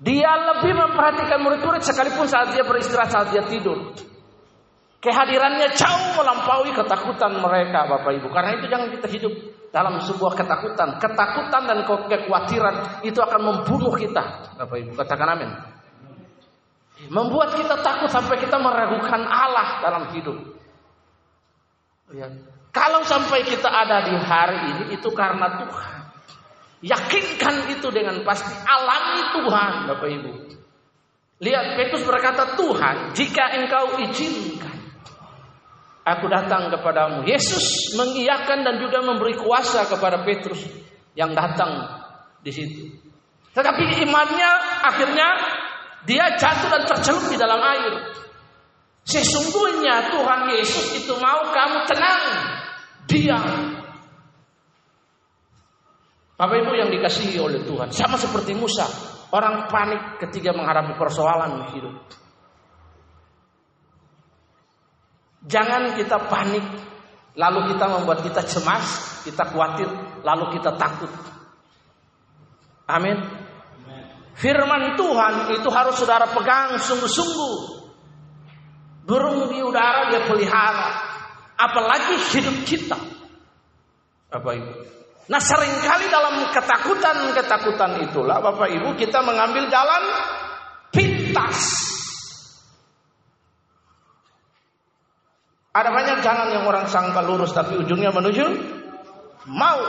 Dia 0.04 0.32
lebih 0.56 0.76
memperhatikan 0.76 1.40
murid-murid 1.40 1.84
sekalipun 1.84 2.28
saat 2.28 2.52
dia 2.52 2.68
beristirahat, 2.68 3.12
saat 3.12 3.28
dia 3.32 3.44
tidur. 3.48 3.96
Kehadirannya 5.00 5.72
jauh 5.80 6.20
melampaui 6.20 6.76
ketakutan 6.76 7.40
mereka, 7.40 7.88
Bapak 7.88 8.12
Ibu. 8.20 8.28
Karena 8.28 8.60
itu 8.60 8.68
jangan 8.68 8.88
kita 8.92 9.08
hidup 9.08 9.34
dalam 9.72 10.04
sebuah 10.04 10.36
ketakutan. 10.36 11.00
Ketakutan 11.00 11.64
dan 11.64 11.80
kekhawatiran 11.88 12.76
itu 13.08 13.20
akan 13.24 13.42
membunuh 13.44 13.96
kita, 13.96 14.56
Bapak 14.60 14.76
Ibu. 14.84 14.92
Katakan 15.00 15.28
amin. 15.40 15.52
Membuat 17.08 17.56
kita 17.56 17.80
takut 17.80 18.12
sampai 18.12 18.44
kita 18.44 18.60
meragukan 18.60 19.24
Allah 19.24 19.80
dalam 19.80 20.04
hidup. 20.12 20.36
Ya. 22.12 22.28
Kalau 22.70 23.02
sampai 23.02 23.42
kita 23.46 23.66
ada 23.66 24.06
di 24.06 24.14
hari 24.14 24.60
ini 24.74 24.84
itu 24.94 25.10
karena 25.10 25.58
Tuhan. 25.66 26.00
Yakinkan 26.80 27.76
itu 27.76 27.88
dengan 27.92 28.22
pasti. 28.24 28.54
Alami 28.54 29.22
Tuhan, 29.36 29.74
Bapak 29.90 30.10
Ibu. 30.10 30.32
Lihat 31.40 31.66
Petrus 31.76 32.04
berkata, 32.04 32.56
"Tuhan, 32.56 33.16
jika 33.16 33.58
Engkau 33.60 34.00
izinkan, 34.04 34.76
aku 36.04 36.26
datang 36.28 36.72
kepadamu." 36.72 37.24
Yesus 37.28 37.96
mengiyakan 37.96 38.64
dan 38.64 38.76
juga 38.80 39.04
memberi 39.04 39.40
kuasa 39.40 39.88
kepada 39.88 40.24
Petrus 40.24 40.62
yang 41.16 41.32
datang 41.36 41.84
di 42.44 42.52
situ. 42.52 42.84
Tetapi 43.56 44.04
imannya 44.08 44.52
akhirnya 44.88 45.28
dia 46.08 46.38
jatuh 46.40 46.70
dan 46.72 46.84
tercelup 46.88 47.26
di 47.28 47.38
dalam 47.40 47.60
air. 47.60 47.94
Sesungguhnya 49.04 50.14
Tuhan 50.14 50.42
Yesus 50.54 51.02
itu 51.02 51.14
mau 51.18 51.50
kamu 51.50 51.88
tenang, 51.90 52.24
diam. 53.10 53.82
Bapak 56.40 56.56
Ibu 56.56 56.72
yang 56.72 56.88
dikasihi 56.94 57.36
oleh 57.42 57.68
Tuhan, 57.68 57.92
sama 57.92 58.16
seperti 58.16 58.56
Musa, 58.56 58.88
orang 59.36 59.68
panik 59.68 60.24
ketika 60.24 60.56
menghadapi 60.56 60.96
persoalan 60.96 61.68
hidup. 61.76 62.00
Jangan 65.44 66.00
kita 66.00 66.16
panik, 66.32 66.64
lalu 67.36 67.76
kita 67.76 67.86
membuat 67.92 68.24
kita 68.24 68.46
cemas, 68.48 69.20
kita 69.28 69.52
khawatir, 69.52 69.90
lalu 70.24 70.46
kita 70.56 70.80
takut. 70.80 71.12
Amin. 72.88 73.20
Firman 74.40 74.96
Tuhan 74.96 75.60
itu 75.60 75.68
harus 75.68 76.00
saudara 76.00 76.32
pegang 76.32 76.80
sungguh-sungguh. 76.80 77.56
Burung 79.04 79.52
di 79.52 79.60
udara 79.60 80.08
dia 80.08 80.24
pelihara. 80.24 81.09
Apalagi 81.60 82.16
hidup 82.32 82.56
kita. 82.64 82.96
Bapak 84.32 84.54
Ibu. 84.56 84.72
Nah 85.30 85.42
sering 85.44 85.76
kali 85.86 86.10
dalam 86.10 86.50
ketakutan-ketakutan 86.56 88.02
itulah 88.08 88.42
Bapak 88.42 88.72
Ibu 88.72 88.96
kita 88.96 89.22
mengambil 89.22 89.68
jalan 89.68 90.04
pintas. 90.90 91.58
Ada 95.70 95.94
banyak 95.94 96.18
jalan 96.26 96.48
yang 96.50 96.66
orang 96.66 96.90
sangka 96.90 97.22
lurus 97.22 97.54
tapi 97.54 97.78
ujungnya 97.78 98.10
menuju 98.10 98.46
mau. 99.54 99.84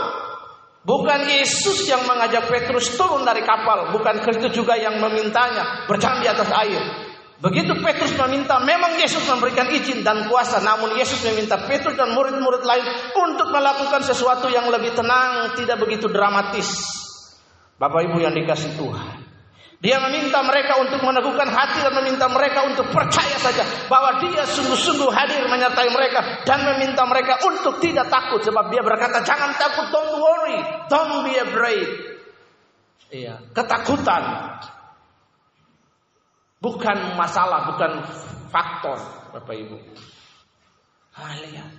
Bukan 0.81 1.29
Yesus 1.29 1.85
yang 1.93 2.09
mengajak 2.09 2.49
Petrus 2.49 2.97
turun 2.97 3.29
dari 3.29 3.45
kapal, 3.45 3.93
bukan 3.93 4.17
Kristus 4.25 4.49
juga 4.57 4.81
yang 4.81 4.97
memintanya 4.97 5.85
berjalan 5.85 6.25
di 6.25 6.29
atas 6.29 6.49
air. 6.57 7.10
Begitu 7.41 7.73
Petrus 7.81 8.13
meminta, 8.21 8.61
memang 8.61 9.01
Yesus 9.01 9.25
memberikan 9.25 9.73
izin 9.73 10.05
dan 10.05 10.29
kuasa, 10.29 10.61
namun 10.61 10.93
Yesus 10.93 11.25
meminta 11.25 11.57
Petrus 11.65 11.97
dan 11.97 12.13
murid-murid 12.13 12.61
lain 12.61 12.85
untuk 13.17 13.49
melakukan 13.49 14.05
sesuatu 14.05 14.53
yang 14.53 14.69
lebih 14.69 14.93
tenang, 14.93 15.57
tidak 15.57 15.81
begitu 15.81 16.13
dramatis. 16.13 16.69
Bapak 17.81 18.05
Ibu 18.13 18.21
yang 18.21 18.37
dikasih 18.37 18.77
Tuhan. 18.77 19.25
Dia 19.81 19.97
meminta 19.97 20.45
mereka 20.45 20.77
untuk 20.77 21.01
meneguhkan 21.01 21.49
hati 21.49 21.81
dan 21.81 21.97
meminta 21.97 22.29
mereka 22.29 22.69
untuk 22.69 22.93
percaya 22.93 23.41
saja 23.41 23.65
bahwa 23.89 24.21
dia 24.21 24.45
sungguh-sungguh 24.45 25.09
hadir 25.09 25.41
menyertai 25.49 25.89
mereka 25.89 26.45
dan 26.45 26.69
meminta 26.69 27.09
mereka 27.09 27.41
untuk 27.49 27.81
tidak 27.81 28.13
takut 28.13 28.45
sebab 28.45 28.69
dia 28.69 28.85
berkata 28.85 29.25
jangan 29.25 29.57
takut 29.57 29.89
don't 29.89 30.21
worry 30.21 30.61
don't 30.93 31.25
be 31.25 31.33
afraid. 31.41 31.89
Iya, 33.09 33.41
ketakutan 33.57 34.23
Bukan 36.61 37.17
masalah, 37.17 37.73
bukan 37.73 38.05
faktor, 38.53 39.01
Bapak 39.33 39.57
Ibu. 39.57 39.77
Lihat. 41.21 41.73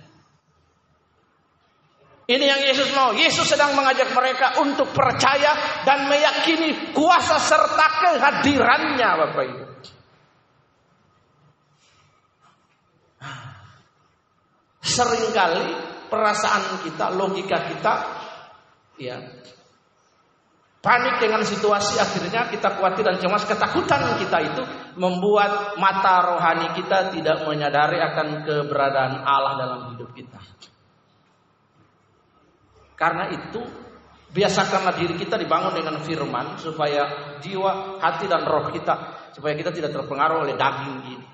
Ini 2.26 2.44
yang 2.46 2.62
Yesus 2.62 2.90
mau. 2.94 3.10
Yesus 3.14 3.46
sedang 3.46 3.74
mengajak 3.78 4.10
mereka 4.14 4.58
untuk 4.62 4.90
percaya 4.90 5.82
dan 5.86 6.06
meyakini 6.10 6.94
kuasa 6.94 7.38
serta 7.38 7.86
kehadirannya, 8.02 9.10
Bapak 9.22 9.44
Ibu. 9.46 9.64
Seringkali 14.82 15.66
perasaan 16.10 16.82
kita, 16.82 17.06
logika 17.14 17.58
kita, 17.70 17.94
ya 18.98 19.16
Panik 20.82 21.22
dengan 21.22 21.46
situasi 21.46 21.94
akhirnya 22.02 22.50
kita 22.50 22.74
khawatir 22.74 23.06
dan 23.06 23.22
cemas. 23.22 23.46
Ketakutan 23.46 24.18
kita 24.18 24.38
itu 24.42 24.62
membuat 24.98 25.78
mata 25.78 26.26
rohani 26.26 26.74
kita 26.74 27.14
tidak 27.14 27.46
menyadari 27.46 28.02
akan 28.02 28.42
keberadaan 28.42 29.22
Allah 29.22 29.62
dalam 29.62 29.80
hidup 29.94 30.10
kita. 30.10 30.42
Karena 32.98 33.30
itu 33.30 33.62
biasakanlah 34.34 34.98
diri 34.98 35.14
kita 35.14 35.38
dibangun 35.38 35.70
dengan 35.70 36.02
firman 36.02 36.58
supaya 36.58 37.38
jiwa, 37.38 38.02
hati 38.02 38.26
dan 38.26 38.42
roh 38.42 38.66
kita 38.74 39.30
supaya 39.38 39.54
kita 39.54 39.70
tidak 39.70 39.94
terpengaruh 39.94 40.42
oleh 40.42 40.58
daging 40.58 40.98
ini. 41.14 41.26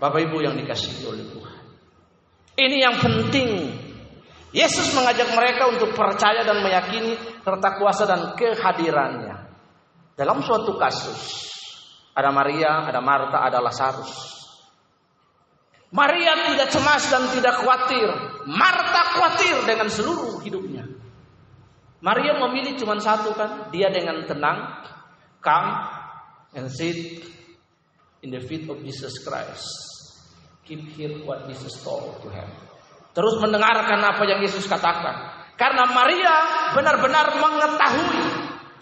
Bapak 0.00 0.24
Ibu 0.24 0.40
yang 0.40 0.56
dikasihi 0.56 1.04
oleh 1.04 1.28
Tuhan. 1.28 1.60
Ini 2.56 2.76
yang 2.80 2.96
penting. 2.96 3.48
Yesus 4.52 4.92
mengajak 4.92 5.32
mereka 5.32 5.72
untuk 5.72 5.96
percaya 5.96 6.44
dan 6.44 6.60
meyakini 6.60 7.16
serta 7.40 7.80
kuasa 7.80 8.04
dan 8.04 8.36
kehadirannya. 8.36 9.48
Dalam 10.12 10.44
suatu 10.44 10.76
kasus, 10.76 11.48
ada 12.12 12.28
Maria, 12.28 12.84
ada 12.84 13.00
Marta, 13.00 13.40
ada 13.40 13.64
Lazarus. 13.64 14.12
Maria 15.92 16.52
tidak 16.52 16.68
cemas 16.68 17.04
dan 17.08 17.32
tidak 17.32 17.64
khawatir. 17.64 18.08
Marta 18.48 19.00
khawatir 19.16 19.56
dengan 19.64 19.88
seluruh 19.88 20.40
hidupnya. 20.44 20.84
Maria 22.04 22.36
memilih 22.36 22.76
cuma 22.76 22.96
satu 23.00 23.32
kan, 23.32 23.72
dia 23.72 23.88
dengan 23.88 24.24
tenang, 24.28 24.84
come 25.40 25.70
and 26.52 26.68
sit 26.68 27.24
in 28.20 28.28
the 28.28 28.40
feet 28.40 28.68
of 28.68 28.80
Jesus 28.84 29.16
Christ. 29.24 29.64
Keep 30.68 30.92
hear 30.92 31.12
what 31.24 31.48
Jesus 31.48 31.72
told 31.80 32.20
to 32.20 32.28
him. 32.28 32.71
Terus 33.12 33.36
mendengarkan 33.40 34.00
apa 34.00 34.22
yang 34.24 34.40
Yesus 34.40 34.64
katakan. 34.64 35.44
Karena 35.60 35.84
Maria 35.84 36.36
benar-benar 36.72 37.36
mengetahui 37.36 38.24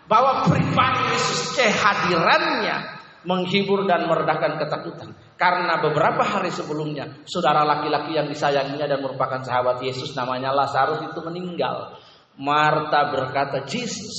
bahwa 0.06 0.46
pribadi 0.46 1.02
Yesus 1.14 1.54
kehadirannya 1.58 3.00
menghibur 3.26 3.84
dan 3.84 4.08
meredakan 4.08 4.56
ketakutan. 4.56 5.10
Karena 5.36 5.80
beberapa 5.80 6.24
hari 6.24 6.48
sebelumnya, 6.52 7.24
saudara 7.28 7.64
laki-laki 7.64 8.16
yang 8.16 8.28
disayanginya 8.28 8.86
dan 8.88 9.00
merupakan 9.00 9.40
sahabat 9.40 9.80
Yesus 9.80 10.12
namanya 10.16 10.52
Lazarus 10.52 11.04
itu 11.04 11.20
meninggal. 11.24 11.96
Marta 12.40 13.12
berkata, 13.12 13.68
"Jesus, 13.68 14.16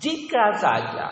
jika 0.00 0.56
saja 0.56 1.06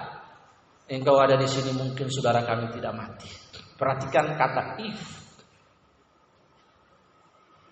engkau 0.88 1.20
ada 1.20 1.36
di 1.36 1.48
sini 1.48 1.76
mungkin 1.76 2.08
saudara 2.08 2.44
kami 2.44 2.72
tidak 2.72 2.92
mati." 2.96 3.28
Perhatikan 3.74 4.38
kata 4.38 4.80
if. 4.80 5.23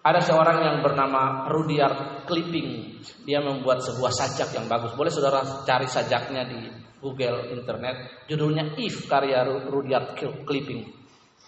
Ada 0.02 0.18
seorang 0.18 0.58
yang 0.66 0.76
bernama 0.82 1.46
Rudyard 1.46 2.26
Clipping. 2.26 2.98
Dia 3.22 3.38
membuat 3.38 3.86
sebuah 3.86 4.10
sajak 4.10 4.50
yang 4.58 4.66
bagus. 4.66 4.98
Boleh 4.98 5.14
saudara 5.14 5.62
cari 5.62 5.86
sajaknya 5.86 6.42
di 6.42 6.60
Google 6.98 7.54
Internet, 7.54 8.26
judulnya 8.26 8.74
If 8.78 9.06
karya 9.06 9.46
Rudyard 9.46 10.18
Clipping. 10.46 10.90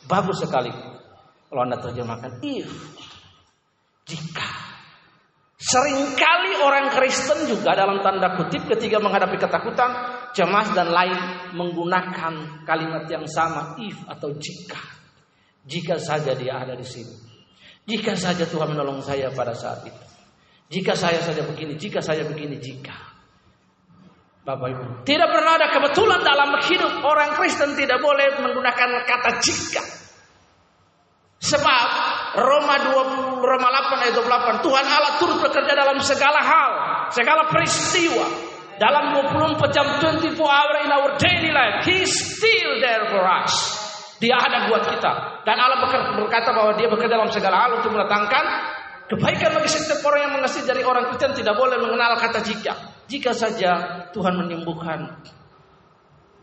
Bagus 0.06 0.42
sekali 0.42 0.70
kalau 1.50 1.62
Anda 1.66 1.78
terjemahkan 1.82 2.42
If. 2.42 2.70
Jika 4.04 4.64
Seringkali 5.64 6.61
orang 6.61 6.92
Kristen 6.92 7.49
juga 7.49 7.73
dalam 7.73 8.04
tanda 8.04 8.37
kutip 8.37 8.68
ketika 8.68 9.00
menghadapi 9.00 9.40
ketakutan, 9.40 9.90
cemas 10.37 10.68
dan 10.76 10.92
lain 10.92 11.16
menggunakan 11.56 12.66
kalimat 12.68 13.08
yang 13.08 13.25
sama 13.25 13.73
if 13.80 13.96
atau 14.04 14.28
jika. 14.37 14.76
Jika 15.64 15.96
saja 15.96 16.37
dia 16.37 16.61
ada 16.61 16.76
di 16.76 16.84
sini. 16.84 17.33
Jika 17.84 18.16
saja 18.16 18.48
Tuhan 18.48 18.72
menolong 18.72 19.04
saya 19.04 19.28
pada 19.28 19.52
saat 19.52 19.84
itu. 19.84 20.04
Jika 20.72 20.96
saya 20.96 21.20
saja 21.20 21.44
begini, 21.44 21.76
jika 21.76 22.00
saya 22.00 22.24
begini, 22.24 22.56
jika. 22.56 22.96
Bapak 24.44 24.68
Ibu. 24.76 24.84
Tidak 25.08 25.28
pernah 25.28 25.56
ada 25.56 25.72
kebetulan 25.72 26.20
dalam 26.20 26.60
hidup 26.68 27.00
orang 27.00 27.32
Kristen 27.36 27.76
tidak 27.80 28.00
boleh 28.00 28.44
menggunakan 28.44 29.08
kata 29.08 29.40
jika. 29.40 29.84
Sebab 31.44 31.88
Roma 32.40 32.76
20 32.88 33.44
Roma 33.44 33.68
8 33.68 34.04
ayat 34.04 34.14
28 34.16 34.64
Tuhan 34.64 34.84
Allah 34.88 35.12
turut 35.20 35.38
bekerja 35.44 35.73
dalam 35.76 36.00
segala 36.00 36.40
hal, 36.40 36.73
segala 37.12 37.52
peristiwa. 37.52 38.52
Dalam 38.75 39.14
24 39.36 39.70
jam 39.70 39.86
24 40.00 40.34
hour 40.34 40.75
in 40.82 40.90
our 40.90 41.14
daily 41.20 41.52
life, 41.52 41.84
He 41.84 42.04
still 42.08 42.80
there 42.80 43.06
for 43.12 43.23
us. 43.23 43.83
Dia 44.22 44.38
ada 44.38 44.70
buat 44.70 44.86
kita. 44.86 45.42
Dan 45.42 45.56
Allah 45.58 45.82
berkata 46.16 46.54
bahwa 46.54 46.78
dia 46.78 46.86
bekerja 46.86 47.18
dalam 47.18 47.30
segala 47.34 47.66
hal 47.66 47.70
untuk 47.82 47.92
mendatangkan 47.92 48.44
Kebaikan 49.04 49.52
bagi 49.52 49.68
setiap 49.68 50.00
orang 50.08 50.20
yang 50.24 50.32
mengasihi 50.40 50.64
dari 50.64 50.80
orang 50.80 51.12
Kristen 51.12 51.36
tidak 51.36 51.60
boleh 51.60 51.76
mengenal 51.76 52.16
kata 52.16 52.40
jika. 52.40 52.72
Jika 53.04 53.36
saja 53.36 53.70
Tuhan 54.16 54.32
menyembuhkan 54.40 55.20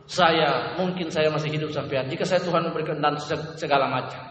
saya, 0.05 0.77
mungkin 0.77 1.09
saya 1.09 1.33
masih 1.33 1.49
hidup 1.57 1.73
sampai 1.73 2.05
Jika 2.05 2.21
saya 2.21 2.45
Tuhan 2.45 2.69
memberikan 2.69 3.01
dan 3.01 3.17
segala 3.57 3.89
macam. 3.89 4.21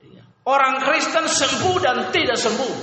Iya. 0.00 0.24
Orang 0.48 0.88
Kristen 0.88 1.28
sembuh 1.28 1.76
dan 1.84 2.08
tidak 2.16 2.40
sembuh, 2.40 2.74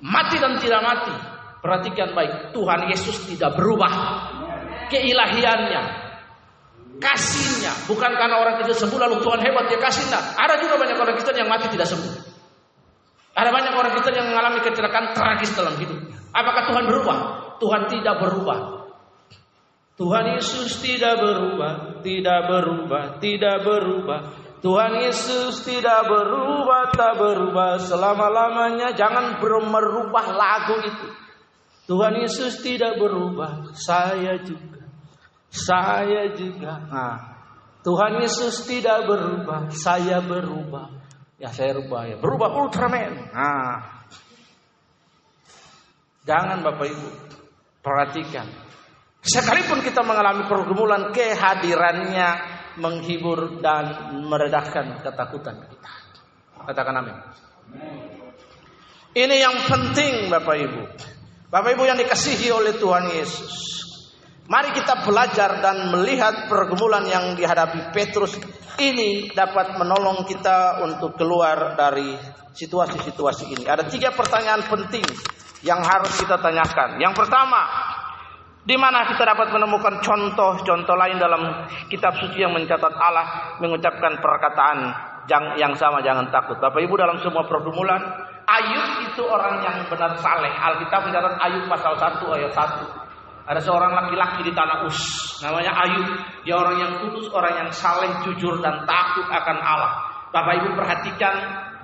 mati 0.00 0.40
dan 0.40 0.56
tidak 0.64 0.80
mati. 0.80 1.14
Perhatikan 1.60 2.16
baik, 2.16 2.56
Tuhan 2.56 2.88
Yesus 2.88 3.28
tidak 3.28 3.52
berubah. 3.52 3.92
Keilahiannya, 4.88 5.82
kasihnya, 6.96 7.72
bukan 7.88 8.12
karena 8.16 8.36
orang 8.40 8.64
itu 8.64 8.72
sembuh 8.72 8.98
lalu 9.00 9.20
Tuhan 9.20 9.40
hebat 9.44 9.64
dia 9.68 9.80
kasih. 9.80 10.08
Ada 10.12 10.60
juga 10.60 10.80
banyak 10.80 10.96
orang 10.96 11.14
Kristen 11.16 11.36
yang 11.36 11.50
mati 11.50 11.68
tidak 11.68 11.88
sembuh. 11.88 12.36
Ada 13.36 13.52
banyak 13.52 13.72
orang 13.76 13.92
kita 14.00 14.16
yang 14.16 14.32
mengalami 14.32 14.64
kecelakaan 14.64 15.12
tragis 15.12 15.52
dalam 15.52 15.76
hidup. 15.76 16.08
Apakah 16.32 16.72
Tuhan 16.72 16.84
berubah? 16.88 17.18
Tuhan 17.60 17.82
tidak 17.92 18.16
berubah. 18.16 18.58
Tuhan 19.96 20.24
Yesus 20.36 20.80
tidak 20.80 21.20
berubah, 21.20 22.00
tidak 22.00 22.40
berubah, 22.48 23.04
tidak 23.20 23.56
berubah. 23.64 24.20
Tuhan 24.60 24.92
Yesus 25.04 25.64
tidak 25.68 26.08
berubah, 26.08 26.96
tak 26.96 27.16
berubah 27.20 27.80
selama-lamanya. 27.80 28.96
Jangan 28.96 29.40
merubah 29.40 30.26
lagu 30.32 30.80
itu. 30.84 31.08
Tuhan 31.86 32.16
Yesus 32.18 32.60
tidak 32.64 32.96
berubah, 32.98 33.72
saya 33.76 34.40
juga. 34.40 34.85
Saya 35.56 36.36
juga. 36.36 36.76
Nah, 36.92 37.16
Tuhan 37.80 38.20
Yesus 38.20 38.68
tidak 38.68 39.08
berubah, 39.08 39.72
saya 39.72 40.20
berubah. 40.20 40.96
Ya 41.36 41.52
saya 41.52 41.76
rubah 41.76 42.02
ya. 42.08 42.16
Berubah 42.16 42.48
Ultraman. 42.48 43.28
Nah. 43.32 43.76
Jangan 46.24 46.64
Bapak 46.64 46.86
Ibu. 46.88 47.08
Perhatikan. 47.84 48.48
Sekalipun 49.20 49.84
kita 49.84 50.02
mengalami 50.02 50.48
pergumulan 50.48 51.12
kehadirannya 51.12 52.28
menghibur 52.80 53.62
dan 53.62 54.16
meredakan 54.26 55.04
ketakutan 55.04 55.60
kita. 55.70 55.92
Katakan 56.66 56.94
amin. 57.04 57.16
Ini 59.14 59.36
yang 59.38 59.56
penting 59.70 60.32
Bapak 60.32 60.56
Ibu. 60.56 60.82
Bapak 61.52 61.70
Ibu 61.78 61.82
yang 61.86 61.98
dikasihi 62.00 62.48
oleh 62.50 62.74
Tuhan 62.74 63.12
Yesus. 63.12 63.85
Mari 64.46 64.70
kita 64.78 65.02
belajar 65.02 65.58
dan 65.58 65.90
melihat 65.90 66.46
pergumulan 66.46 67.02
yang 67.10 67.34
dihadapi 67.34 67.90
Petrus 67.90 68.38
ini 68.78 69.34
dapat 69.34 69.74
menolong 69.74 70.22
kita 70.22 70.86
untuk 70.86 71.18
keluar 71.18 71.74
dari 71.74 72.14
situasi-situasi 72.54 73.58
ini. 73.58 73.64
Ada 73.66 73.90
tiga 73.90 74.14
pertanyaan 74.14 74.62
penting 74.70 75.02
yang 75.66 75.82
harus 75.82 76.14
kita 76.14 76.38
tanyakan. 76.38 77.02
Yang 77.02 77.26
pertama, 77.26 77.58
di 78.62 78.78
mana 78.78 79.10
kita 79.10 79.26
dapat 79.26 79.50
menemukan 79.50 79.98
contoh-contoh 79.98 80.94
lain 80.94 81.18
dalam 81.18 81.66
kitab 81.90 82.14
suci 82.14 82.38
yang 82.38 82.54
mencatat 82.54 82.94
Allah 82.94 83.58
mengucapkan 83.58 84.22
perkataan 84.22 84.78
yang 85.58 85.74
sama 85.74 85.98
jangan 86.06 86.30
takut. 86.30 86.54
Bapak 86.62 86.78
Ibu 86.78 86.94
dalam 86.94 87.18
semua 87.18 87.42
pergumulan, 87.50 87.98
Ayub 88.46 89.10
itu 89.10 89.26
orang 89.26 89.58
yang 89.66 89.82
benar 89.90 90.14
saleh. 90.22 90.54
Alkitab 90.54 91.02
mencatat 91.02 91.34
Ayub 91.42 91.66
pasal 91.66 91.98
1 91.98 92.22
ayat 92.30 92.54
1. 92.54 93.05
Ada 93.46 93.62
seorang 93.62 93.94
laki-laki 93.94 94.42
di 94.42 94.50
tanah 94.50 94.90
Us, 94.90 94.98
namanya 95.38 95.70
Ayub. 95.86 96.06
Dia 96.42 96.58
orang 96.58 96.76
yang 96.82 96.92
kudus, 97.06 97.30
orang 97.30 97.54
yang 97.62 97.70
saleh, 97.70 98.10
jujur 98.26 98.58
dan 98.58 98.82
takut 98.82 99.22
akan 99.30 99.58
Allah. 99.62 99.92
Bapak 100.34 100.52
Ibu 100.58 100.68
perhatikan 100.74 101.34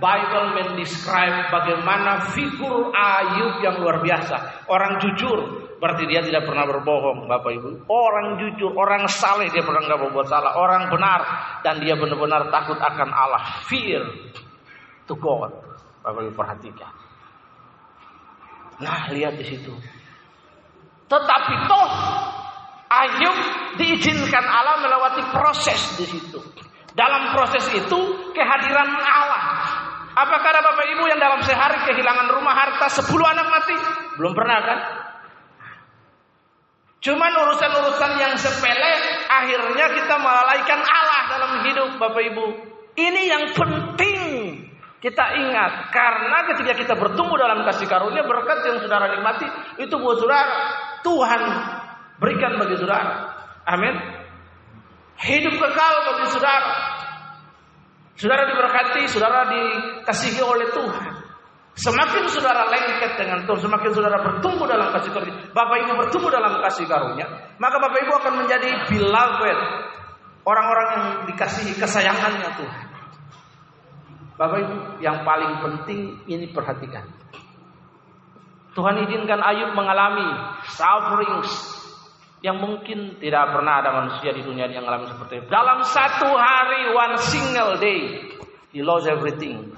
Bible 0.02 0.58
mendescribe 0.58 1.54
bagaimana 1.54 2.34
figur 2.34 2.90
Ayub 2.90 3.62
yang 3.62 3.78
luar 3.78 4.02
biasa. 4.02 4.66
Orang 4.66 4.98
jujur, 4.98 5.70
berarti 5.78 6.10
dia 6.10 6.26
tidak 6.26 6.50
pernah 6.50 6.66
berbohong, 6.66 7.30
Bapak 7.30 7.54
Ibu. 7.54 7.86
Orang 7.86 8.42
jujur, 8.42 8.74
orang 8.74 9.06
saleh, 9.06 9.46
dia 9.54 9.62
pernah 9.62 9.86
nggak 9.86 10.02
berbuat 10.10 10.26
salah. 10.26 10.58
Orang 10.58 10.90
benar, 10.90 11.20
dan 11.62 11.78
dia 11.78 11.94
benar-benar 11.94 12.50
takut 12.50 12.82
akan 12.82 13.08
Allah. 13.14 13.62
Fear 13.70 14.02
to 15.06 15.14
God. 15.14 15.54
Bapak 16.02 16.26
Ibu 16.26 16.34
perhatikan. 16.34 16.90
Nah, 18.82 19.06
lihat 19.14 19.38
di 19.38 19.46
situ. 19.46 20.01
Tetapi 21.12 21.54
toh 21.68 21.88
Ayub 22.92 23.38
diizinkan 23.76 24.44
Allah 24.44 24.80
melewati 24.80 25.22
proses 25.32 25.96
di 26.00 26.08
situ. 26.08 26.40
Dalam 26.92 27.32
proses 27.36 27.64
itu 27.72 28.00
kehadiran 28.36 28.88
Allah. 29.00 29.42
Apakah 30.12 30.48
ada 30.52 30.60
Bapak 30.60 30.92
Ibu 30.92 31.08
yang 31.08 31.16
dalam 31.16 31.40
sehari 31.40 31.80
kehilangan 31.88 32.28
rumah 32.36 32.52
harta 32.52 33.00
10 33.00 33.08
anak 33.08 33.48
mati? 33.48 33.76
Belum 34.20 34.36
pernah 34.36 34.58
kan? 34.60 34.78
Cuman 37.00 37.32
urusan-urusan 37.32 38.12
yang 38.20 38.36
sepele 38.36 38.92
akhirnya 39.24 39.86
kita 39.96 40.16
melalaikan 40.20 40.80
Allah 40.84 41.20
dalam 41.32 41.50
hidup 41.64 41.88
Bapak 41.96 42.22
Ibu. 42.28 42.46
Ini 42.92 43.22
yang 43.24 43.44
penting. 43.56 44.20
Kita 45.02 45.34
ingat 45.34 45.90
karena 45.90 46.46
ketika 46.54 46.78
kita 46.78 46.94
bertumbuh 46.94 47.34
dalam 47.34 47.66
kasih 47.66 47.90
karunia 47.90 48.22
berkat 48.22 48.62
yang 48.62 48.78
saudara 48.78 49.10
nikmati 49.10 49.50
itu 49.82 49.90
buat 49.98 50.14
saudara 50.22 50.46
Tuhan 51.02 51.42
berikan 52.22 52.58
bagi 52.58 52.78
saudara. 52.78 53.34
Amin. 53.66 53.94
Hidup 55.22 55.54
kekal 55.54 55.94
bagi 56.08 56.26
saudara. 56.34 56.70
Saudara 58.18 58.42
diberkati, 58.46 59.02
saudara 59.10 59.50
dikasihi 59.50 60.42
oleh 60.42 60.70
Tuhan. 60.70 61.22
Semakin 61.72 62.28
saudara 62.28 62.68
lengket 62.68 63.16
dengan 63.16 63.48
Tuhan, 63.48 63.64
semakin 63.64 63.90
saudara 63.96 64.20
bertumbuh 64.20 64.68
dalam 64.68 64.92
kasih 64.92 65.08
karunia, 65.08 65.40
Bapak 65.56 65.76
Ibu 65.80 65.92
bertumbuh 66.04 66.28
dalam 66.28 66.60
kasih 66.68 66.84
karunia, 66.84 67.24
maka 67.56 67.80
Bapak 67.80 67.96
Ibu 68.04 68.12
akan 68.12 68.34
menjadi 68.44 68.92
beloved, 68.92 69.58
orang-orang 70.44 70.88
yang 70.92 71.04
dikasihi 71.32 71.72
kesayangannya 71.80 72.60
Tuhan. 72.60 72.86
Bapak 74.36 74.58
Ibu, 74.68 74.74
yang 75.00 75.24
paling 75.24 75.64
penting 75.64 76.20
ini 76.28 76.52
perhatikan. 76.52 77.08
Tuhan 78.72 79.04
izinkan 79.04 79.40
Ayub 79.44 79.76
mengalami 79.76 80.28
sufferings 80.72 81.52
yang 82.42 82.58
mungkin 82.58 83.20
tidak 83.22 83.54
pernah 83.54 83.84
ada 83.84 83.90
manusia 84.02 84.32
di 84.34 84.42
dunia 84.42 84.66
yang 84.66 84.88
mengalami 84.88 85.12
seperti 85.12 85.34
itu. 85.44 85.46
Dalam 85.52 85.84
satu 85.86 86.28
hari, 86.32 86.90
one 86.90 87.16
single 87.20 87.72
day, 87.78 88.00
he 88.74 88.80
lost 88.80 89.06
everything. 89.06 89.76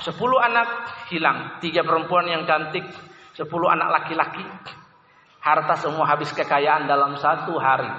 Sepuluh 0.00 0.40
anak 0.40 0.66
hilang, 1.12 1.60
tiga 1.60 1.84
perempuan 1.84 2.26
yang 2.26 2.48
cantik, 2.48 2.88
sepuluh 3.36 3.68
anak 3.68 4.02
laki-laki. 4.02 4.42
Harta 5.40 5.76
semua 5.76 6.08
habis 6.08 6.32
kekayaan 6.32 6.88
dalam 6.88 7.16
satu 7.20 7.60
hari. 7.60 7.92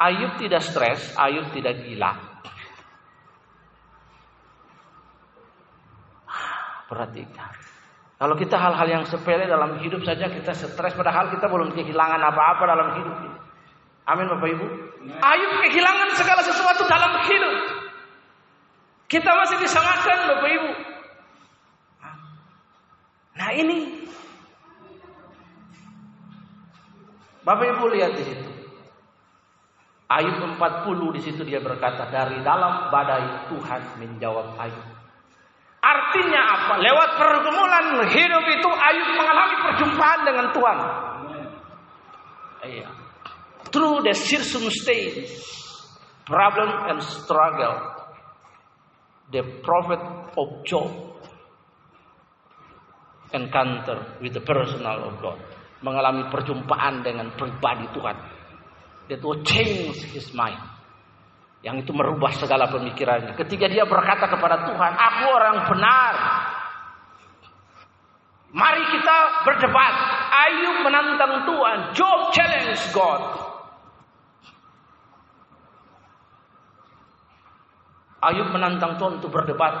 Ayub 0.00 0.40
tidak 0.40 0.64
stres, 0.64 1.12
Ayub 1.20 1.52
tidak 1.52 1.84
gila. 1.84 2.16
Perhatikan. 6.88 7.67
Kalau 8.18 8.34
kita 8.34 8.58
hal-hal 8.58 8.88
yang 8.90 9.04
sepele 9.06 9.46
dalam 9.46 9.78
hidup 9.78 10.02
saja 10.02 10.26
kita 10.26 10.50
stres 10.50 10.94
padahal 10.98 11.30
kita 11.30 11.46
belum 11.46 11.70
kehilangan 11.70 12.18
apa-apa 12.18 12.66
dalam 12.66 12.88
hidup. 12.98 13.14
Amin 14.10 14.26
Bapak 14.26 14.48
Ibu. 14.58 14.66
Ayub 15.22 15.52
kehilangan 15.62 16.18
segala 16.18 16.42
sesuatu 16.42 16.82
dalam 16.90 17.22
hidup. 17.30 17.56
Kita 19.06 19.30
masih 19.30 19.62
bisa 19.62 19.78
makan 19.78 20.18
Bapak 20.34 20.50
Ibu. 20.50 20.70
Nah 23.38 23.50
ini. 23.54 23.78
Bapak 27.46 27.66
Ibu 27.70 27.84
lihat 27.94 28.18
di 28.18 28.24
situ. 28.26 28.50
Ayub 30.10 30.58
40 30.58 31.14
di 31.14 31.20
situ 31.22 31.46
dia 31.46 31.62
berkata 31.62 32.10
dari 32.10 32.42
dalam 32.42 32.90
badai 32.90 33.46
Tuhan 33.46 34.02
menjawab 34.02 34.58
Ayub. 34.58 34.97
Artinya 35.78 36.40
apa? 36.42 36.74
Lewat 36.82 37.10
pergumulan 37.14 37.86
hidup 38.10 38.44
itu 38.50 38.70
Ayub 38.70 39.10
mengalami 39.14 39.56
perjumpaan 39.62 40.20
dengan 40.26 40.46
Tuhan. 40.50 40.78
Iya. 42.66 42.88
Through 43.70 44.02
the 44.02 44.14
circumstance, 44.16 45.30
problem 46.26 46.70
and 46.90 46.98
struggle, 46.98 47.94
the 49.30 49.42
prophet 49.62 50.02
of 50.34 50.66
Job 50.66 50.90
encounter 53.30 54.18
with 54.18 54.34
the 54.34 54.42
personal 54.42 55.04
of 55.04 55.20
God. 55.20 55.38
Mengalami 55.78 56.26
perjumpaan 56.26 57.06
dengan 57.06 57.30
pribadi 57.38 57.86
Tuhan. 57.94 58.16
That 59.08 59.22
will 59.22 59.40
change 59.46 60.10
his 60.10 60.34
mind. 60.34 60.58
Yang 61.58 61.86
itu 61.86 61.92
merubah 61.94 62.30
segala 62.38 62.70
pemikirannya. 62.70 63.34
Ketika 63.34 63.66
dia 63.66 63.82
berkata 63.82 64.30
kepada 64.30 64.62
Tuhan, 64.70 64.92
aku 64.94 65.24
orang 65.26 65.56
benar. 65.66 66.14
Mari 68.54 68.84
kita 68.94 69.16
berdebat. 69.42 69.94
Ayub 70.30 70.76
menantang 70.86 71.34
Tuhan. 71.44 71.78
Job 71.98 72.20
challenge 72.30 72.82
God. 72.94 73.22
Ayub 78.22 78.48
menantang 78.54 78.94
Tuhan 78.98 79.18
untuk 79.18 79.34
berdebat. 79.34 79.74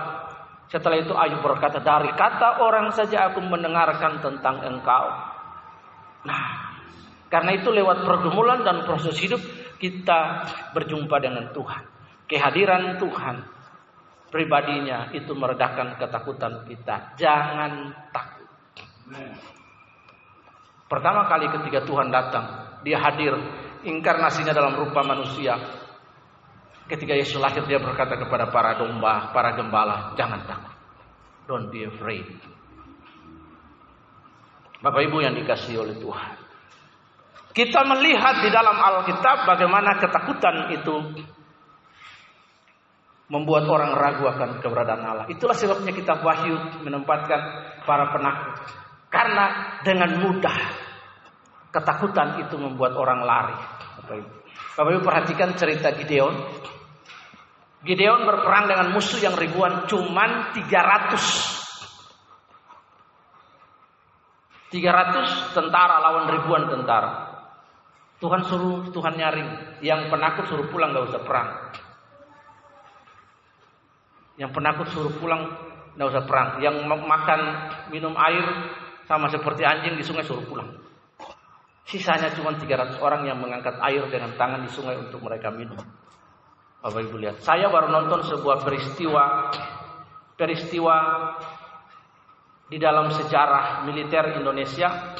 Setelah 0.68 0.98
itu 1.00 1.14
Ayub 1.14 1.40
berkata, 1.40 1.80
dari 1.80 2.12
kata 2.12 2.60
orang 2.60 2.90
saja 2.92 3.30
aku 3.30 3.40
mendengarkan 3.40 4.20
tentang 4.20 4.66
engkau. 4.66 5.06
Nah, 6.28 6.44
karena 7.32 7.56
itu 7.56 7.72
lewat 7.72 8.04
pergumulan 8.04 8.66
dan 8.66 8.84
proses 8.84 9.16
hidup 9.16 9.40
kita 9.78 10.20
berjumpa 10.74 11.16
dengan 11.22 11.50
Tuhan. 11.54 11.82
Kehadiran 12.28 13.00
Tuhan 13.00 13.36
pribadinya 14.28 15.08
itu 15.16 15.32
meredakan 15.32 15.96
ketakutan 15.96 16.66
kita. 16.68 17.16
Jangan 17.16 17.94
takut. 18.12 18.48
Pertama 20.88 21.24
kali 21.30 21.48
ketika 21.48 21.86
Tuhan 21.88 22.12
datang, 22.12 22.46
dia 22.84 23.00
hadir 23.00 23.32
inkarnasinya 23.86 24.52
dalam 24.52 24.76
rupa 24.76 25.00
manusia 25.00 25.56
Ketika 26.88 27.12
Yesus 27.12 27.36
lahir 27.36 27.68
dia 27.68 27.76
berkata 27.76 28.16
kepada 28.16 28.48
para 28.48 28.80
domba, 28.80 29.28
para 29.36 29.52
gembala, 29.52 30.16
jangan 30.16 30.40
takut. 30.48 30.72
Don't 31.44 31.68
be 31.68 31.84
afraid. 31.84 32.24
Bapak 34.80 35.04
Ibu 35.04 35.20
yang 35.20 35.36
dikasih 35.36 35.84
oleh 35.84 36.00
Tuhan. 36.00 36.47
Kita 37.52 37.80
melihat 37.84 38.44
di 38.44 38.50
dalam 38.52 38.76
Alkitab 38.76 39.48
bagaimana 39.48 39.98
ketakutan 39.98 40.70
itu 40.72 40.96
membuat 43.28 43.68
orang 43.68 43.92
ragu 43.92 44.24
akan 44.24 44.60
keberadaan 44.64 45.04
Allah. 45.04 45.26
Itulah 45.28 45.56
sebabnya 45.56 45.92
kita 45.92 46.20
Wahyu 46.24 46.84
menempatkan 46.84 47.40
para 47.84 48.08
penakut. 48.12 48.56
Karena 49.08 49.76
dengan 49.84 50.20
mudah 50.20 50.56
ketakutan 51.72 52.44
itu 52.44 52.56
membuat 52.56 52.96
orang 52.96 53.20
lari. 53.24 53.56
Bapak 54.76 54.90
Ibu, 54.94 55.02
perhatikan 55.04 55.52
cerita 55.56 55.92
Gideon. 55.92 56.34
Gideon 57.84 58.26
berperang 58.26 58.68
dengan 58.68 58.90
musuh 58.96 59.20
yang 59.22 59.36
ribuan 59.38 59.86
cuman 59.86 60.50
300 60.56 61.58
300 64.68 65.56
tentara 65.56 65.96
lawan 66.04 66.26
ribuan 66.28 66.68
tentara. 66.68 67.27
Tuhan 68.18 68.42
suruh, 68.46 68.90
Tuhan 68.90 69.14
nyaring. 69.14 69.50
Yang 69.82 70.10
penakut 70.10 70.44
suruh 70.50 70.66
pulang 70.66 70.90
gak 70.90 71.14
usah 71.14 71.22
perang. 71.22 71.48
Yang 74.38 74.50
penakut 74.54 74.86
suruh 74.90 75.14
pulang 75.22 75.42
gak 75.94 76.08
usah 76.10 76.24
perang. 76.26 76.58
Yang 76.58 76.82
makan 76.86 77.40
minum 77.94 78.14
air 78.18 78.46
sama 79.06 79.30
seperti 79.30 79.62
anjing 79.62 79.94
di 79.94 80.04
sungai 80.04 80.26
suruh 80.26 80.42
pulang. 80.44 80.66
Sisanya 81.88 82.28
cuma 82.36 82.52
300 82.52 83.00
orang 83.00 83.24
yang 83.24 83.40
mengangkat 83.40 83.80
air 83.80 84.04
dengan 84.12 84.36
tangan 84.36 84.60
di 84.60 84.70
sungai 84.70 84.98
untuk 85.00 85.24
mereka 85.24 85.48
minum. 85.48 85.78
Bapak 86.78 87.00
Ibu 87.00 87.16
lihat, 87.16 87.42
saya 87.42 87.72
baru 87.72 87.90
nonton 87.90 88.22
sebuah 88.28 88.62
peristiwa 88.62 89.50
peristiwa 90.38 90.96
di 92.70 92.78
dalam 92.78 93.10
sejarah 93.10 93.82
militer 93.88 94.38
Indonesia 94.38 95.16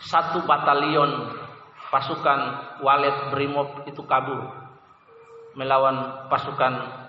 satu 0.00 0.48
batalion 0.48 1.43
pasukan 1.94 2.40
Walet 2.82 3.30
Brimob 3.30 3.86
itu 3.86 4.02
kabur 4.02 4.50
melawan 5.54 6.26
pasukan 6.26 7.06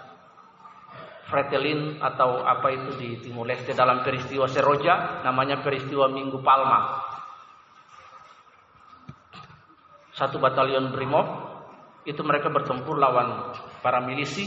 Fretelin 1.26 1.98
atau 2.06 2.46
apa 2.46 2.70
itu 2.70 3.02
di 3.02 3.10
Timur 3.18 3.50
Leste 3.50 3.74
dalam 3.74 4.06
peristiwa 4.06 4.46
Seroja 4.46 5.26
namanya 5.26 5.66
peristiwa 5.66 6.06
Minggu 6.06 6.38
Palma 6.46 7.02
satu 10.14 10.38
batalion 10.38 10.94
Brimob 10.94 11.26
itu 12.06 12.22
mereka 12.22 12.54
bertempur 12.54 13.02
lawan 13.02 13.58
para 13.82 14.06
milisi 14.06 14.46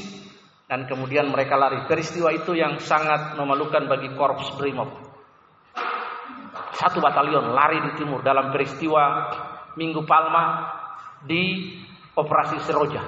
dan 0.68 0.84
kemudian 0.84 1.32
mereka 1.32 1.56
lari. 1.56 1.84
Peristiwa 1.88 2.30
itu 2.30 2.54
yang 2.54 2.78
sangat 2.78 3.34
memalukan 3.34 3.88
bagi 3.88 4.12
korps 4.14 4.54
Brimob. 4.54 4.88
Satu 6.78 7.02
batalion 7.02 7.50
lari 7.50 7.82
di 7.90 7.92
timur 7.98 8.22
dalam 8.22 8.54
peristiwa 8.54 9.26
Minggu 9.78 10.02
Palma 10.02 10.74
di 11.22 11.70
operasi 12.18 12.58
Seroja. 12.66 13.02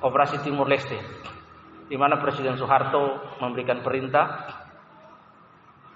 Operasi 0.00 0.40
Timur 0.40 0.64
Leste. 0.64 0.96
Di 1.84 1.96
mana 2.00 2.16
Presiden 2.16 2.56
Soeharto 2.56 3.36
memberikan 3.44 3.84
perintah. 3.84 4.48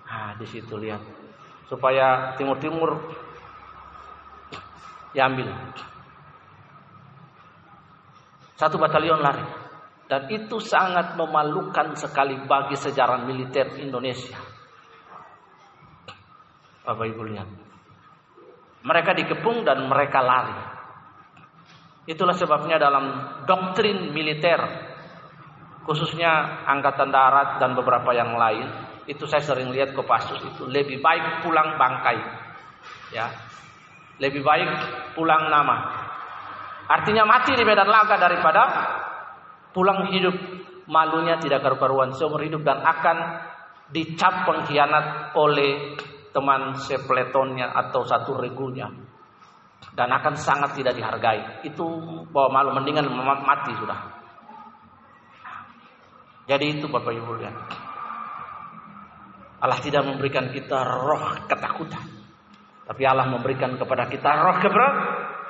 Nah, 0.06 0.36
di 0.36 0.44
situ 0.44 0.76
lihat 0.76 1.00
supaya 1.66 2.36
timur-timur 2.36 3.00
diambil. 5.16 5.48
Satu 8.60 8.76
batalion 8.76 9.24
lari. 9.24 9.64
Dan 10.06 10.30
itu 10.30 10.62
sangat 10.62 11.18
memalukan 11.18 11.98
sekali 11.98 12.38
bagi 12.46 12.78
sejarah 12.78 13.26
militer 13.26 13.74
Indonesia. 13.82 14.38
Bapak 16.86 17.10
Ibu 17.10 17.22
lihat. 17.26 17.65
Mereka 18.86 19.18
dikepung 19.18 19.66
dan 19.66 19.90
mereka 19.90 20.22
lari. 20.22 20.56
Itulah 22.06 22.38
sebabnya 22.38 22.78
dalam 22.78 23.04
doktrin 23.50 24.14
militer 24.14 24.62
khususnya 25.86 26.62
angkatan 26.66 27.10
darat 27.14 27.62
dan 27.62 27.74
beberapa 27.78 28.10
yang 28.10 28.34
lain, 28.34 28.66
itu 29.06 29.22
saya 29.26 29.42
sering 29.42 29.70
lihat 29.70 29.94
Kopassus 29.94 30.42
itu 30.42 30.66
lebih 30.66 30.98
baik 30.98 31.46
pulang 31.46 31.78
bangkai. 31.78 32.18
Ya. 33.14 33.30
Lebih 34.18 34.42
baik 34.42 34.70
pulang 35.14 35.46
nama. 35.46 36.06
Artinya 36.90 37.22
mati 37.26 37.54
di 37.54 37.62
medan 37.62 37.86
laga 37.86 38.18
daripada 38.18 38.62
pulang 39.70 40.10
hidup. 40.10 40.34
Malunya 40.86 41.38
tidak 41.42 41.66
karu-karuan 41.66 42.14
seumur 42.14 42.42
hidup 42.46 42.62
dan 42.62 42.78
akan 42.78 43.42
dicap 43.90 44.46
pengkhianat 44.46 45.34
oleh 45.34 45.98
teman 46.36 46.76
sepletonnya 46.76 47.72
atau 47.72 48.04
satu 48.04 48.36
regunya 48.36 48.92
dan 49.96 50.12
akan 50.12 50.36
sangat 50.36 50.76
tidak 50.76 50.92
dihargai. 50.92 51.64
Itu 51.64 51.88
bahwa 52.28 52.60
malu 52.60 52.70
mendingan 52.76 53.08
mati 53.16 53.72
sudah. 53.80 53.96
Jadi 56.46 56.78
itu 56.78 56.86
Bapak 56.86 57.10
Ibu 57.16 57.32
lihat. 57.40 57.56
Allah 59.56 59.80
tidak 59.80 60.04
memberikan 60.04 60.52
kita 60.52 60.78
roh 60.84 61.48
ketakutan. 61.48 62.04
Tapi 62.86 63.02
Allah 63.02 63.26
memberikan 63.26 63.74
kepada 63.80 64.06
kita 64.06 64.30
roh 64.44 64.56
keber 64.60 64.90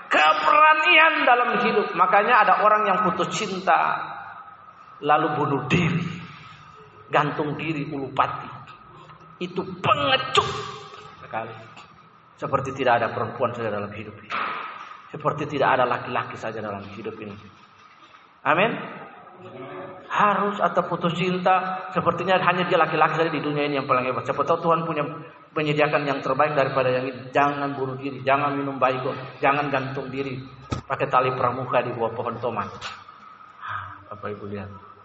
keberanian 0.09 1.27
dalam 1.27 1.51
hidup. 1.67 1.93
Makanya 1.99 2.47
ada 2.47 2.55
orang 2.63 2.87
yang 2.87 2.99
putus 3.03 3.35
cinta 3.35 3.99
lalu 5.03 5.37
bunuh 5.37 5.63
diri. 5.69 6.07
Gantung 7.11 7.59
diri 7.59 7.91
ulu 7.91 8.15
pati. 8.15 8.56
Itu 9.37 9.63
pengecut 9.81 10.49
sekali. 11.21 11.55
Seperti 12.37 12.71
tidak 12.77 13.01
ada 13.01 13.09
perempuan 13.13 13.53
saja 13.57 13.73
dalam 13.73 13.89
hidup 13.93 14.17
ini. 14.21 14.33
Seperti 15.13 15.49
tidak 15.49 15.81
ada 15.81 15.85
laki-laki 15.89 16.37
saja 16.37 16.61
dalam 16.61 16.85
hidup 16.93 17.17
ini. 17.21 17.37
Amin 18.45 18.77
harus 20.07 20.57
atau 20.63 20.83
putus 20.89 21.13
cinta 21.19 21.91
sepertinya 21.93 22.41
hanya 22.41 22.65
dia 22.65 22.79
laki-laki 22.81 23.21
saja 23.21 23.31
di 23.31 23.43
dunia 23.43 23.69
ini 23.69 23.77
yang 23.83 23.89
paling 23.89 24.09
hebat. 24.09 24.25
Siapa 24.25 24.47
tahu 24.47 24.65
Tuhan 24.65 24.89
punya 24.89 25.05
menyediakan 25.53 26.03
yang 26.09 26.19
terbaik 26.25 26.57
daripada 26.57 26.89
yang 26.89 27.05
ini. 27.11 27.21
Jangan 27.35 27.77
bunuh 27.77 27.97
diri, 28.01 28.23
jangan 28.25 28.57
minum 28.57 28.81
baiko, 28.81 29.13
jangan 29.43 29.69
gantung 29.69 30.09
diri 30.09 30.41
pakai 30.87 31.11
tali 31.11 31.31
pramuka 31.35 31.85
di 31.85 31.91
bawah 31.93 32.13
pohon 32.15 32.37
tomat. 32.41 32.71
Bapak 34.09 34.29
Ibu 34.39 34.47
lihat. 34.49 34.96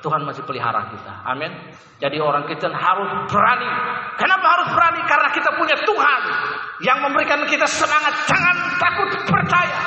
Tuhan 0.00 0.24
masih 0.24 0.44
pelihara 0.48 0.88
kita. 0.92 1.12
Amin. 1.24 1.52
Jadi 2.00 2.16
orang 2.20 2.48
Kristen 2.48 2.72
harus 2.72 3.08
berani. 3.28 3.68
Kenapa 4.16 4.46
harus 4.56 4.68
berani? 4.72 5.00
Karena 5.04 5.28
kita 5.32 5.50
punya 5.56 5.76
Tuhan 5.84 6.22
yang 6.84 6.98
memberikan 7.04 7.44
kita 7.44 7.68
semangat. 7.68 8.16
Jangan 8.28 8.56
takut 8.80 9.08
percaya. 9.28 9.78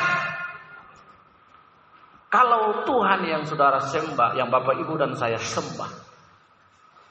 Kalau 2.33 2.81
Tuhan 2.85 3.29
yang 3.29 3.45
saudara 3.45 3.77
sembah, 3.77 4.33
yang 4.33 4.49
Bapak 4.49 4.73
Ibu 4.81 4.97
dan 4.97 5.13
saya 5.13 5.37
sembah, 5.37 5.89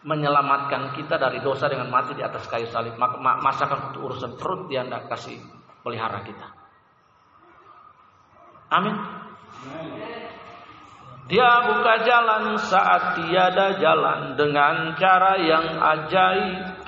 menyelamatkan 0.03 0.99
kita 0.99 1.15
dari 1.15 1.39
dosa 1.39 1.71
dengan 1.71 1.87
mati 1.87 2.19
di 2.19 2.27
atas 2.27 2.51
kayu 2.51 2.67
salib, 2.75 2.99
maka 2.99 3.23
masakan 3.23 3.95
untuk 3.95 4.11
urusan 4.11 4.35
perut 4.35 4.67
dia 4.67 4.83
tidak 4.83 5.07
kasih 5.07 5.39
pelihara 5.87 6.27
kita. 6.27 6.47
Amin. 8.75 8.97
Dia 11.31 11.51
buka 11.71 12.03
jalan 12.03 12.59
saat 12.59 13.15
tiada 13.15 13.79
jalan 13.79 14.35
dengan 14.35 14.97
cara 14.99 15.39
yang 15.39 15.79
ajaib. 15.79 16.83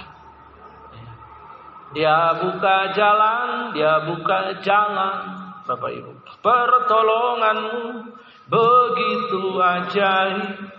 Dia 1.94 2.34
buka 2.42 2.90
jalan, 2.90 3.70
dia 3.70 4.02
buka 4.02 4.58
jalan, 4.58 5.14
Bapak 5.62 5.90
Ibu. 5.94 6.12
Pertolonganmu 6.42 8.10
begitu 8.50 9.56
ajaib 9.62 10.74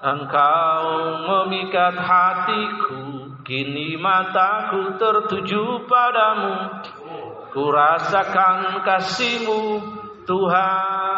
Engkau 0.00 0.84
memikat 1.28 1.92
hatiku 1.96 3.28
Kini 3.44 4.00
mataku 4.00 4.96
tertuju 4.96 5.84
padamu 5.84 6.80
Ku 7.52 7.68
rasakan 7.68 8.80
kasihmu 8.80 9.60
Tuhan 10.24 11.09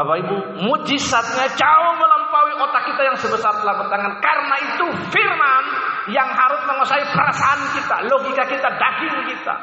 Bapak 0.00 0.16
Ibu 0.24 0.36
Mujizatnya 0.64 1.44
jauh 1.60 1.92
melampaui 2.00 2.56
otak 2.56 2.88
kita 2.88 3.02
yang 3.04 3.16
sebesar 3.20 3.52
telapak 3.60 3.92
tangan 3.92 4.16
Karena 4.16 4.56
itu 4.64 4.86
firman 5.12 5.64
yang 6.08 6.24
harus 6.32 6.64
menguasai 6.64 7.04
perasaan 7.12 7.60
kita 7.76 7.96
Logika 8.08 8.48
kita, 8.48 8.68
daging 8.80 9.16
kita 9.28 9.54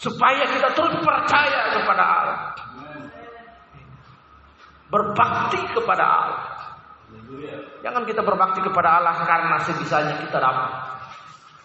Supaya 0.00 0.48
kita 0.48 0.72
terus 0.72 0.96
percaya 1.04 1.76
kepada 1.76 2.04
Allah 2.08 2.38
Berbakti 4.90 5.60
kepada 5.70 6.02
Allah. 6.02 6.42
Jangan 7.80 8.02
kita 8.10 8.26
berbakti 8.26 8.58
kepada 8.58 8.98
Allah 8.98 9.22
karena 9.22 9.56
sebisanya 9.62 10.18
kita 10.18 10.42
dapat. 10.42 10.70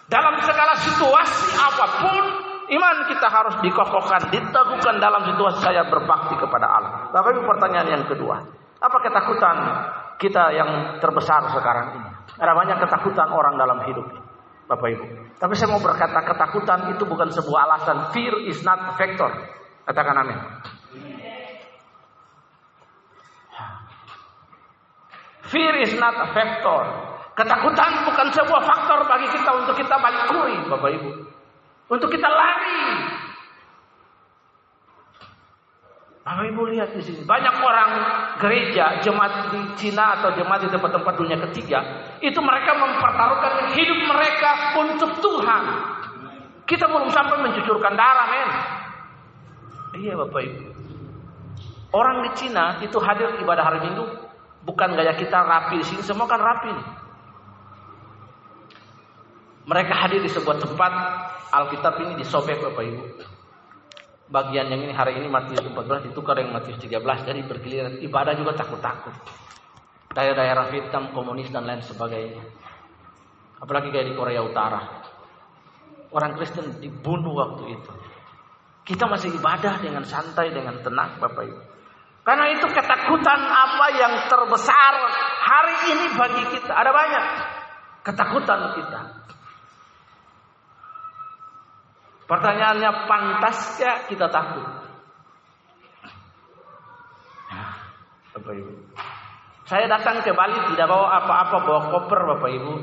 Dalam 0.06 0.38
segala 0.46 0.78
situasi 0.78 1.58
apa 1.58 1.86
pun, 2.06 2.24
iman 2.70 2.98
kita 3.10 3.28
harus 3.30 3.56
dikokohkan, 3.66 4.30
diteguhkan 4.30 5.02
dalam 5.02 5.26
situasi 5.26 5.58
saya 5.66 5.90
berbakti 5.90 6.38
kepada 6.38 6.68
Allah. 6.70 6.94
Tapi 7.16 7.32
pertanyaan 7.48 7.88
yang 7.88 8.04
kedua, 8.12 8.44
apa 8.84 8.98
ketakutan 9.00 9.56
kita 10.20 10.52
yang 10.52 11.00
terbesar 11.00 11.48
sekarang 11.48 11.96
ini? 11.96 12.10
Ada 12.36 12.52
banyak 12.52 12.78
ketakutan 12.84 13.32
orang 13.32 13.56
dalam 13.56 13.88
hidup, 13.88 14.04
Bapak 14.68 14.84
Ibu. 14.92 15.06
Tapi 15.40 15.54
saya 15.56 15.72
mau 15.72 15.80
berkata 15.80 16.20
ketakutan 16.28 16.92
itu 16.92 17.08
bukan 17.08 17.32
sebuah 17.32 17.72
alasan. 17.72 18.12
Fear 18.12 18.52
is 18.52 18.60
not 18.68 18.84
a 18.84 18.94
factor. 19.00 19.32
Katakan 19.88 20.28
amin. 20.28 20.40
Fear 25.48 25.74
is 25.88 25.96
not 25.96 26.20
a 26.20 26.28
factor. 26.36 26.82
Ketakutan 27.32 28.12
bukan 28.12 28.28
sebuah 28.28 28.62
faktor 28.68 29.08
bagi 29.08 29.32
kita 29.32 29.52
untuk 29.56 29.76
kita 29.80 29.96
balik 30.04 30.36
kuri, 30.36 30.56
Bapak 30.68 30.92
Ibu. 31.00 31.10
Untuk 31.96 32.12
kita 32.12 32.28
lari. 32.28 33.24
Bapak 36.26 36.42
Ibu 36.42 36.74
lihat 36.74 36.90
di 36.98 37.06
sini. 37.06 37.22
Banyak 37.22 37.56
orang 37.62 37.92
gereja, 38.42 38.98
jemaat 39.06 39.54
di 39.54 39.62
Cina 39.78 40.18
atau 40.18 40.34
jemaat 40.34 40.66
di 40.66 40.74
tempat-tempat 40.74 41.14
dunia 41.22 41.38
ketiga. 41.50 41.86
Itu 42.18 42.42
mereka 42.42 42.74
mempertaruhkan 42.74 43.78
hidup 43.78 44.00
mereka 44.10 44.74
untuk 44.82 45.22
Tuhan. 45.22 45.64
Kita 46.66 46.90
belum 46.90 47.14
sampai 47.14 47.46
mencucurkan 47.46 47.94
darah, 47.94 48.28
men. 48.34 48.50
Iya 50.02 50.18
Bapak 50.18 50.42
Ibu. 50.50 50.62
Orang 51.94 52.26
di 52.26 52.34
Cina 52.42 52.82
itu 52.82 52.98
hadir 52.98 53.38
ibadah 53.40 53.64
hari 53.64 53.86
Minggu 53.86 54.26
Bukan 54.66 54.98
gaya 54.98 55.14
kita 55.14 55.46
rapi 55.46 55.78
di 55.78 55.86
sini, 55.86 56.02
semua 56.02 56.26
kan 56.26 56.42
rapi. 56.42 56.74
Mereka 59.70 59.94
hadir 59.94 60.26
di 60.26 60.30
sebuah 60.34 60.58
tempat 60.58 60.92
Alkitab 61.54 62.02
ini 62.02 62.18
disobek 62.18 62.58
Bapak 62.66 62.82
Ibu. 62.82 63.35
Bagian 64.26 64.74
yang 64.74 64.82
ini 64.82 64.94
hari 64.94 65.22
ini 65.22 65.30
Matius 65.30 65.62
14 65.62 66.10
ditukar 66.10 66.42
dengan 66.42 66.58
Matius 66.58 66.82
13 66.82 66.98
jadi 67.30 67.42
bergiliran 67.46 67.94
ibadah 68.02 68.34
juga 68.34 68.58
takut-takut. 68.58 69.14
Daerah-daerah 70.18 70.66
Vietnam 70.74 71.14
komunis 71.14 71.54
dan 71.54 71.70
lain 71.70 71.86
sebagainya. 71.86 72.42
Apalagi 73.62 73.94
kayak 73.94 74.08
di 74.10 74.14
Korea 74.18 74.42
Utara. 74.42 74.82
Orang 76.10 76.34
Kristen 76.42 76.82
dibunuh 76.82 77.38
waktu 77.38 77.78
itu. 77.78 77.92
Kita 78.86 79.06
masih 79.06 79.34
ibadah 79.38 79.78
dengan 79.82 80.02
santai, 80.06 80.50
dengan 80.50 80.82
tenang 80.82 81.22
Bapak 81.22 81.44
Ibu. 81.46 81.62
Karena 82.26 82.50
itu 82.50 82.66
ketakutan 82.66 83.40
apa 83.46 83.88
yang 83.94 84.14
terbesar 84.26 84.94
hari 85.46 85.76
ini 85.94 86.06
bagi 86.18 86.44
kita. 86.58 86.74
Ada 86.74 86.90
banyak 86.90 87.26
ketakutan 88.02 88.60
kita. 88.74 89.02
Pertanyaannya 92.26 92.92
pantaskah 93.06 94.10
kita 94.10 94.26
takut? 94.34 94.66
Bapak 98.36 98.54
Ibu. 98.58 98.74
Saya 99.66 99.86
datang 99.90 100.22
ke 100.22 100.34
Bali 100.34 100.58
tidak 100.74 100.90
bawa 100.90 101.22
apa-apa, 101.22 101.58
bawa 101.64 101.82
koper 101.94 102.20
Bapak 102.36 102.52
Ibu. 102.52 102.74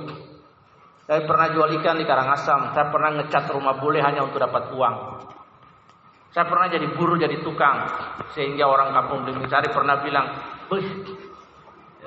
Saya 1.11 1.27
pernah 1.27 1.47
jual 1.51 1.71
ikan 1.83 1.99
di 1.99 2.07
Karangasem, 2.07 2.73
saya 2.73 2.87
pernah 2.89 3.11
ngecat 3.19 3.45
rumah 3.51 3.75
bule 3.77 3.99
hanya 3.99 4.23
untuk 4.23 4.39
dapat 4.39 4.71
uang. 4.71 4.97
Saya 6.33 6.49
pernah 6.49 6.71
jadi 6.71 6.89
buruh, 6.97 7.21
jadi 7.21 7.45
tukang. 7.45 7.85
Sehingga 8.33 8.65
orang 8.65 8.97
kampung 8.97 9.27
Blimbing 9.29 9.51
Sari 9.53 9.69
pernah 9.69 10.01
bilang, 10.01 10.33
Wih, 10.73 10.87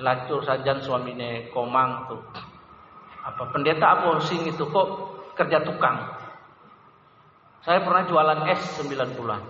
lacur 0.02 0.42
saja 0.42 0.80
suaminya 0.82 1.46
komang 1.54 2.10
tuh. 2.10 2.24
Apa 3.22 3.54
pendeta 3.54 4.00
apa 4.00 4.18
sing 4.26 4.48
itu 4.50 4.66
kok 4.66 4.88
kerja 5.38 5.62
tukang. 5.62 6.15
Saya 7.66 7.82
pernah 7.82 8.06
jualan 8.06 8.40
es 8.54 8.62
9 8.78 9.18
bulan. 9.18 9.42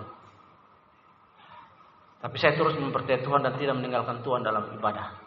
Tapi 2.16 2.36
saya 2.40 2.56
terus 2.56 2.74
mempercayai 2.80 3.20
Tuhan 3.20 3.44
dan 3.44 3.60
tidak 3.60 3.76
meninggalkan 3.76 4.24
Tuhan 4.24 4.40
dalam 4.40 4.72
ibadah. 4.72 5.20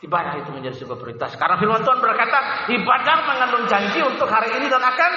Ibadah 0.00 0.40
itu 0.40 0.48
menjadi 0.56 0.80
sebuah 0.80 0.96
prioritas. 0.96 1.36
Karena 1.36 1.60
firman 1.60 1.84
Tuhan 1.84 2.00
berkata, 2.00 2.64
ibadah 2.72 3.16
mengandung 3.28 3.68
janji 3.68 4.00
untuk 4.00 4.24
hari 4.32 4.56
ini 4.56 4.72
dan 4.72 4.80
akan 4.80 5.12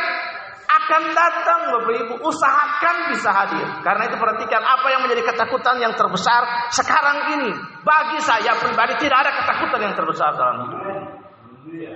akan 0.63 1.03
datang 1.15 1.59
Bapak 1.71 1.95
Ibu. 1.95 2.13
Usahakan 2.27 2.95
bisa 3.15 3.29
hadir. 3.31 3.67
Karena 3.88 4.03
itu 4.12 4.19
perhatikan 4.19 4.59
apa 4.59 4.88
yang 4.91 5.01
menjadi 5.07 5.23
ketakutan 5.31 5.79
yang 5.79 5.95
terbesar 5.95 6.67
sekarang 6.75 7.39
ini. 7.39 7.51
Bagi 7.88 8.19
saya 8.19 8.59
pribadi 8.59 8.99
tidak 8.99 9.23
ada 9.23 9.31
ketakutan 9.31 9.79
yang 9.79 9.95
terbesar 9.95 10.36
dalam 10.36 10.55
hidup. 10.67 10.81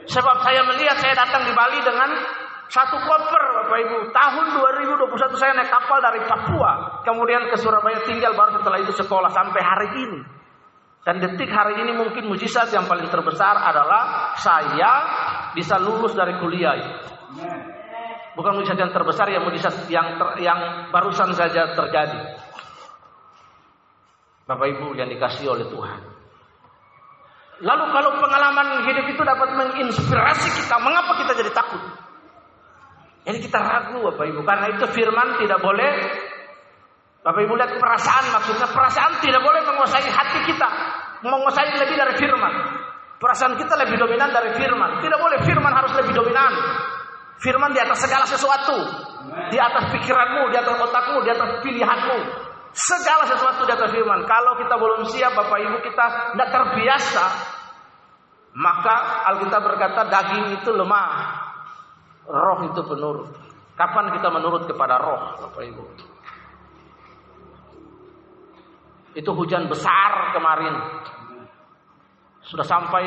Sebab 0.08 0.36
saya 0.48 0.64
melihat 0.64 0.96
saya 1.04 1.14
datang 1.20 1.44
di 1.44 1.52
Bali 1.52 1.84
dengan 1.84 2.10
satu 2.68 3.00
koper 3.00 3.44
Bapak 3.64 3.78
Ibu. 3.80 3.98
Tahun 4.12 4.46
2021 4.60 5.40
saya 5.40 5.52
naik 5.56 5.72
kapal 5.72 6.00
dari 6.04 6.20
Papua. 6.28 7.04
Kemudian 7.08 7.48
ke 7.48 7.56
Surabaya 7.56 8.04
tinggal 8.04 8.36
baru 8.36 8.60
setelah 8.60 8.80
itu 8.84 8.94
sekolah 8.96 9.32
sampai 9.32 9.62
hari 9.64 9.90
ini. 10.04 10.20
Dan 11.08 11.24
detik 11.24 11.48
hari 11.48 11.80
ini 11.80 11.96
mungkin 11.96 12.28
mujizat 12.28 12.68
yang 12.76 12.84
paling 12.84 13.08
terbesar 13.08 13.56
adalah 13.56 14.36
saya 14.36 14.92
bisa 15.56 15.80
lulus 15.80 16.12
dari 16.12 16.36
kuliah. 16.44 16.76
Bukan 18.36 18.54
mujizat 18.60 18.76
yang 18.76 18.92
terbesar, 18.92 19.32
yang 19.32 19.48
mujizat 19.48 19.88
yang 19.88 20.20
ter, 20.20 20.28
yang 20.44 20.92
barusan 20.92 21.32
saja 21.32 21.72
terjadi. 21.72 22.36
Bapak 24.44 24.68
Ibu 24.76 25.00
yang 25.00 25.08
dikasih 25.08 25.48
oleh 25.48 25.68
Tuhan. 25.72 26.00
Lalu 27.58 27.86
kalau 27.90 28.12
pengalaman 28.22 28.86
hidup 28.86 29.06
itu 29.08 29.22
dapat 29.24 29.50
menginspirasi 29.56 30.48
kita, 30.62 30.76
mengapa 30.78 31.18
kita 31.24 31.34
jadi 31.40 31.52
takut? 31.56 32.07
Jadi 33.28 33.44
kita 33.44 33.60
ragu 33.60 34.00
Bapak 34.08 34.24
Ibu, 34.24 34.42
karena 34.48 34.72
itu 34.72 34.88
firman 34.96 35.36
tidak 35.36 35.60
boleh 35.60 35.92
Bapak 37.28 37.44
Ibu 37.44 37.60
lihat 37.60 37.76
perasaan 37.76 38.32
maksudnya 38.32 38.72
perasaan 38.72 39.20
tidak 39.20 39.44
boleh 39.44 39.60
menguasai 39.68 40.08
hati 40.08 40.48
kita, 40.48 40.70
menguasai 41.28 41.76
lebih 41.76 42.00
dari 42.00 42.16
firman. 42.16 42.54
Perasaan 43.18 43.60
kita 43.60 43.74
lebih 43.84 43.98
dominan 43.98 44.30
dari 44.30 44.56
firman. 44.56 45.02
Tidak 45.02 45.20
boleh 45.20 45.42
firman 45.44 45.74
harus 45.74 45.92
lebih 45.98 46.14
dominan. 46.14 46.54
Firman 47.42 47.74
di 47.74 47.82
atas 47.82 48.00
segala 48.06 48.30
sesuatu. 48.30 48.78
Di 49.52 49.58
atas 49.58 49.90
pikiranmu, 49.92 50.54
di 50.54 50.58
atas 50.62 50.78
otakmu, 50.78 51.26
di 51.26 51.30
atas 51.34 51.50
pilihanmu. 51.66 52.20
Segala 52.78 53.26
sesuatu 53.26 53.66
di 53.66 53.74
atas 53.74 53.90
firman. 53.90 54.22
Kalau 54.30 54.54
kita 54.62 54.76
belum 54.78 55.02
siap 55.10 55.34
Bapak 55.34 55.58
Ibu 55.66 55.78
kita 55.82 56.06
tidak 56.38 56.50
terbiasa. 56.54 57.26
Maka 58.54 58.96
Alkitab 59.34 59.62
berkata 59.66 60.02
daging 60.08 60.62
itu 60.62 60.70
lemah. 60.72 61.37
Roh 62.28 62.60
itu 62.68 62.82
penurut. 62.84 63.32
Kapan 63.78 64.12
kita 64.20 64.28
menurut 64.34 64.68
kepada 64.68 65.00
roh 65.00 65.22
Bapak 65.38 65.64
Ibu? 65.64 65.84
Itu 69.16 69.32
hujan 69.32 69.72
besar 69.72 70.36
kemarin. 70.36 70.76
Sudah 72.44 72.68
sampai 72.68 73.06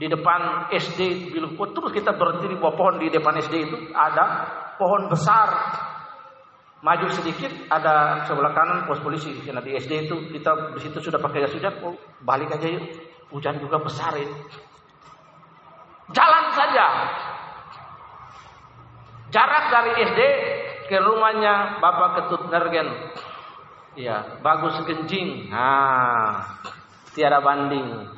di 0.00 0.08
depan 0.08 0.72
SD 0.72 1.30
Bilukut 1.30 1.76
terus 1.76 1.92
kita 1.92 2.16
berhenti 2.16 2.50
di 2.50 2.56
bawah 2.56 2.74
pohon 2.74 2.94
di 2.98 3.12
depan 3.12 3.38
SD 3.38 3.54
itu 3.68 3.76
ada 3.94 4.48
pohon 4.80 5.06
besar. 5.06 5.48
Maju 6.82 7.06
sedikit 7.14 7.52
ada 7.70 8.26
sebelah 8.26 8.50
kanan 8.58 8.90
pos 8.90 8.98
polisi. 8.98 9.30
Nah 9.54 9.62
di 9.62 9.78
SD 9.78 10.10
itu 10.10 10.16
kita 10.34 10.74
di 10.74 10.80
situ 10.82 10.98
sudah 10.98 11.22
pakai 11.22 11.46
jas 11.46 11.54
hujan, 11.54 11.78
oh, 11.86 11.94
balik 12.26 12.50
aja 12.50 12.66
yuk. 12.66 12.82
Hujan 13.30 13.62
juga 13.62 13.78
besar 13.78 14.12
ini. 14.18 14.34
Jalan 16.10 16.44
saja. 16.52 16.86
Jarak 19.32 19.64
dari 19.72 19.92
SD 20.12 20.20
ke 20.92 20.96
rumahnya 21.00 21.80
Bapak 21.80 22.20
Ketut 22.20 22.52
Nergen 22.52 22.88
Iya, 23.92 24.40
bagus 24.40 24.72
genjing. 24.88 25.52
Nah, 25.52 26.48
tiada 27.12 27.44
banding. 27.44 28.08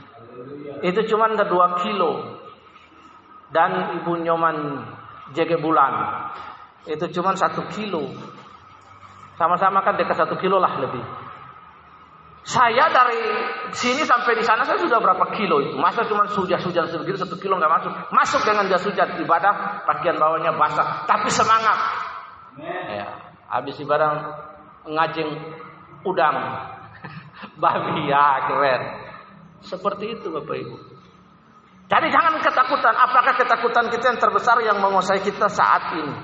Itu 0.86 1.02
cuma 1.10 1.26
ada 1.26 1.50
dua 1.50 1.82
kilo. 1.82 2.38
Dan 3.50 3.98
ibu 3.98 4.14
nyoman 4.22 4.86
jege 5.34 5.58
bulan. 5.58 6.30
Itu 6.86 7.10
cuma 7.10 7.34
satu 7.34 7.66
kilo. 7.74 8.06
Sama-sama 9.34 9.82
kan 9.82 9.98
dekat 9.98 10.14
satu 10.14 10.38
kilo 10.38 10.62
lah 10.62 10.78
lebih. 10.78 11.02
Saya 12.44 12.92
dari 12.92 13.24
sini 13.72 14.04
sampai 14.04 14.36
di 14.36 14.44
sana 14.44 14.68
saya 14.68 14.76
sudah 14.76 15.00
berapa 15.00 15.32
kilo 15.32 15.64
itu. 15.64 15.80
Masa 15.80 16.04
cuma 16.04 16.28
sujah-sujah 16.28 16.92
sebegitu 16.92 17.24
satu 17.24 17.40
kilo 17.40 17.56
nggak 17.56 17.72
masuk. 17.72 17.92
Masuk 18.12 18.44
dengan 18.44 18.68
jas 18.68 18.84
hujan 18.84 19.16
ibadah 19.16 19.80
pakaian 19.88 20.20
bawahnya 20.20 20.52
basah. 20.52 21.08
Tapi 21.08 21.32
semangat. 21.32 21.78
Ya, 22.92 23.08
habis 23.48 23.80
ibadah 23.80 24.36
ngajeng 24.84 25.56
udang, 26.04 26.36
babi 27.64 28.12
ya 28.12 28.44
keren. 28.44 28.82
Seperti 29.64 30.20
itu 30.20 30.28
Bapak 30.28 30.56
Ibu. 30.60 30.76
Jadi 31.88 32.06
jangan 32.12 32.44
ketakutan. 32.44 32.92
Apakah 32.92 33.40
ketakutan 33.40 33.88
kita 33.88 34.04
yang 34.12 34.20
terbesar 34.20 34.60
yang 34.60 34.84
menguasai 34.84 35.24
kita 35.24 35.48
saat 35.48 35.96
ini? 35.96 36.16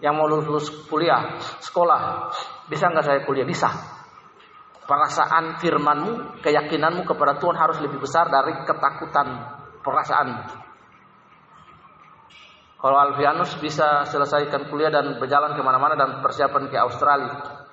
Yang 0.00 0.14
mau 0.16 0.26
lulus 0.32 0.72
kuliah, 0.88 1.36
sekolah. 1.60 2.32
Bisa 2.72 2.88
nggak 2.88 3.04
saya 3.04 3.20
kuliah? 3.28 3.44
Bisa. 3.44 3.93
Perasaan 4.84 5.56
firmanmu, 5.64 6.44
keyakinanmu 6.44 7.08
kepada 7.08 7.40
Tuhan 7.40 7.56
harus 7.56 7.80
lebih 7.80 8.04
besar 8.04 8.28
dari 8.28 8.52
ketakutan 8.68 9.28
perasaan. 9.80 10.28
Kalau 12.84 13.00
Alfianus 13.00 13.56
bisa 13.64 14.04
selesaikan 14.04 14.68
kuliah 14.68 14.92
dan 14.92 15.16
berjalan 15.16 15.56
ke 15.56 15.62
mana-mana 15.64 15.96
dan 15.96 16.20
persiapan 16.20 16.68
ke 16.68 16.76
Australia, 16.76 17.64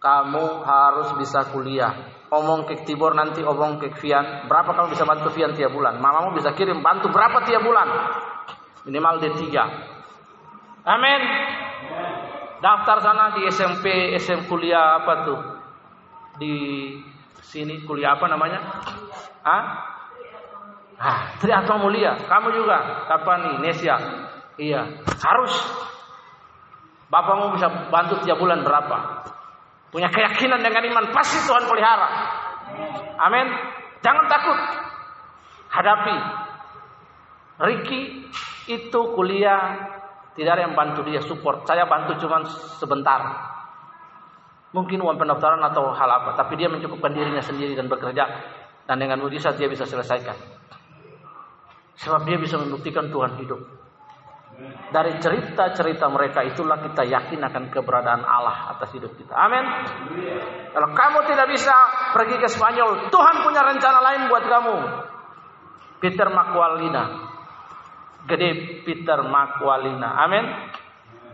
kamu 0.00 0.64
harus 0.64 1.12
bisa 1.20 1.52
kuliah. 1.52 2.16
Omong 2.32 2.64
ke 2.64 2.80
Tibor 2.88 3.12
nanti 3.12 3.44
omong 3.44 3.76
ke 3.76 3.92
Vian. 4.00 4.48
Berapa 4.48 4.72
kamu 4.72 4.96
bisa 4.96 5.04
bantu 5.04 5.28
Vian 5.36 5.52
tiap 5.52 5.72
bulan? 5.72 6.00
Mamamu 6.00 6.32
bisa 6.32 6.56
kirim 6.56 6.80
bantu 6.80 7.12
berapa 7.12 7.44
tiap 7.44 7.60
bulan? 7.60 7.88
Minimal 8.88 9.20
D3. 9.20 9.36
Amin. 10.88 11.20
Daftar 12.64 13.04
sana 13.04 13.36
di 13.36 13.44
SMP, 13.52 14.16
SM 14.16 14.48
kuliah 14.48 14.96
apa 15.04 15.28
tuh? 15.28 15.57
Di 16.38 16.54
sini 17.42 17.82
kuliah 17.82 18.14
apa 18.14 18.26
namanya? 18.30 18.58
Ah? 19.42 19.64
Ah, 20.98 21.20
Triatma 21.38 21.78
Mulia. 21.78 22.18
Kamu 22.26 22.48
juga. 22.50 23.06
Kapan 23.06 23.38
nih? 23.46 23.54
Nesia. 23.62 23.96
Iya. 24.58 24.82
Harus. 25.22 25.54
Bapakmu 27.08 27.56
bisa 27.56 27.70
bantu 27.88 28.20
tiap 28.26 28.36
bulan 28.36 28.66
berapa? 28.66 29.24
Punya 29.88 30.12
keyakinan 30.12 30.60
dengan 30.60 30.84
iman 30.84 31.06
pasti 31.14 31.40
Tuhan 31.48 31.64
pelihara. 31.64 32.08
Amin. 33.16 33.46
Jangan 34.04 34.26
takut. 34.28 34.58
Hadapi. 35.72 36.16
Ricky 37.58 38.28
itu 38.68 39.00
kuliah 39.16 39.88
tidak 40.38 40.52
ada 40.54 40.62
yang 40.70 40.76
bantu 40.78 41.02
dia 41.02 41.18
support. 41.24 41.66
Saya 41.66 41.88
bantu 41.88 42.14
cuma 42.22 42.44
sebentar. 42.78 43.20
Mungkin 44.68 45.00
uang 45.00 45.16
pendaftaran 45.16 45.64
atau 45.64 45.96
hal 45.96 46.10
apa, 46.12 46.36
tapi 46.36 46.60
dia 46.60 46.68
mencukupkan 46.68 47.12
dirinya 47.16 47.40
sendiri 47.40 47.72
dan 47.72 47.88
bekerja 47.88 48.24
dan 48.84 48.96
dengan 49.00 49.20
mujizat 49.20 49.56
dia 49.56 49.68
bisa 49.68 49.88
selesaikan. 49.88 50.36
Sebab 51.98 52.28
dia 52.28 52.36
bisa 52.36 52.60
membuktikan 52.60 53.08
Tuhan 53.08 53.40
hidup. 53.40 53.60
Dari 54.88 55.22
cerita-cerita 55.22 56.10
mereka 56.10 56.42
itulah 56.42 56.82
kita 56.82 57.06
yakin 57.06 57.40
akan 57.46 57.70
keberadaan 57.70 58.26
Allah 58.26 58.74
atas 58.74 58.90
hidup 58.96 59.14
kita. 59.14 59.30
Amin. 59.30 59.62
Kalau 60.74 60.90
kamu 60.96 61.18
tidak 61.30 61.46
bisa 61.52 61.74
pergi 62.16 62.36
ke 62.42 62.48
Spanyol, 62.50 63.06
Tuhan 63.12 63.36
punya 63.46 63.62
rencana 63.62 63.98
lain 64.02 64.22
buat 64.26 64.44
kamu. 64.48 64.76
Peter 66.02 66.26
Makwalina. 66.32 67.04
Gede 68.26 68.82
Peter 68.82 69.22
Makwalina. 69.22 70.26
Amin. 70.26 70.44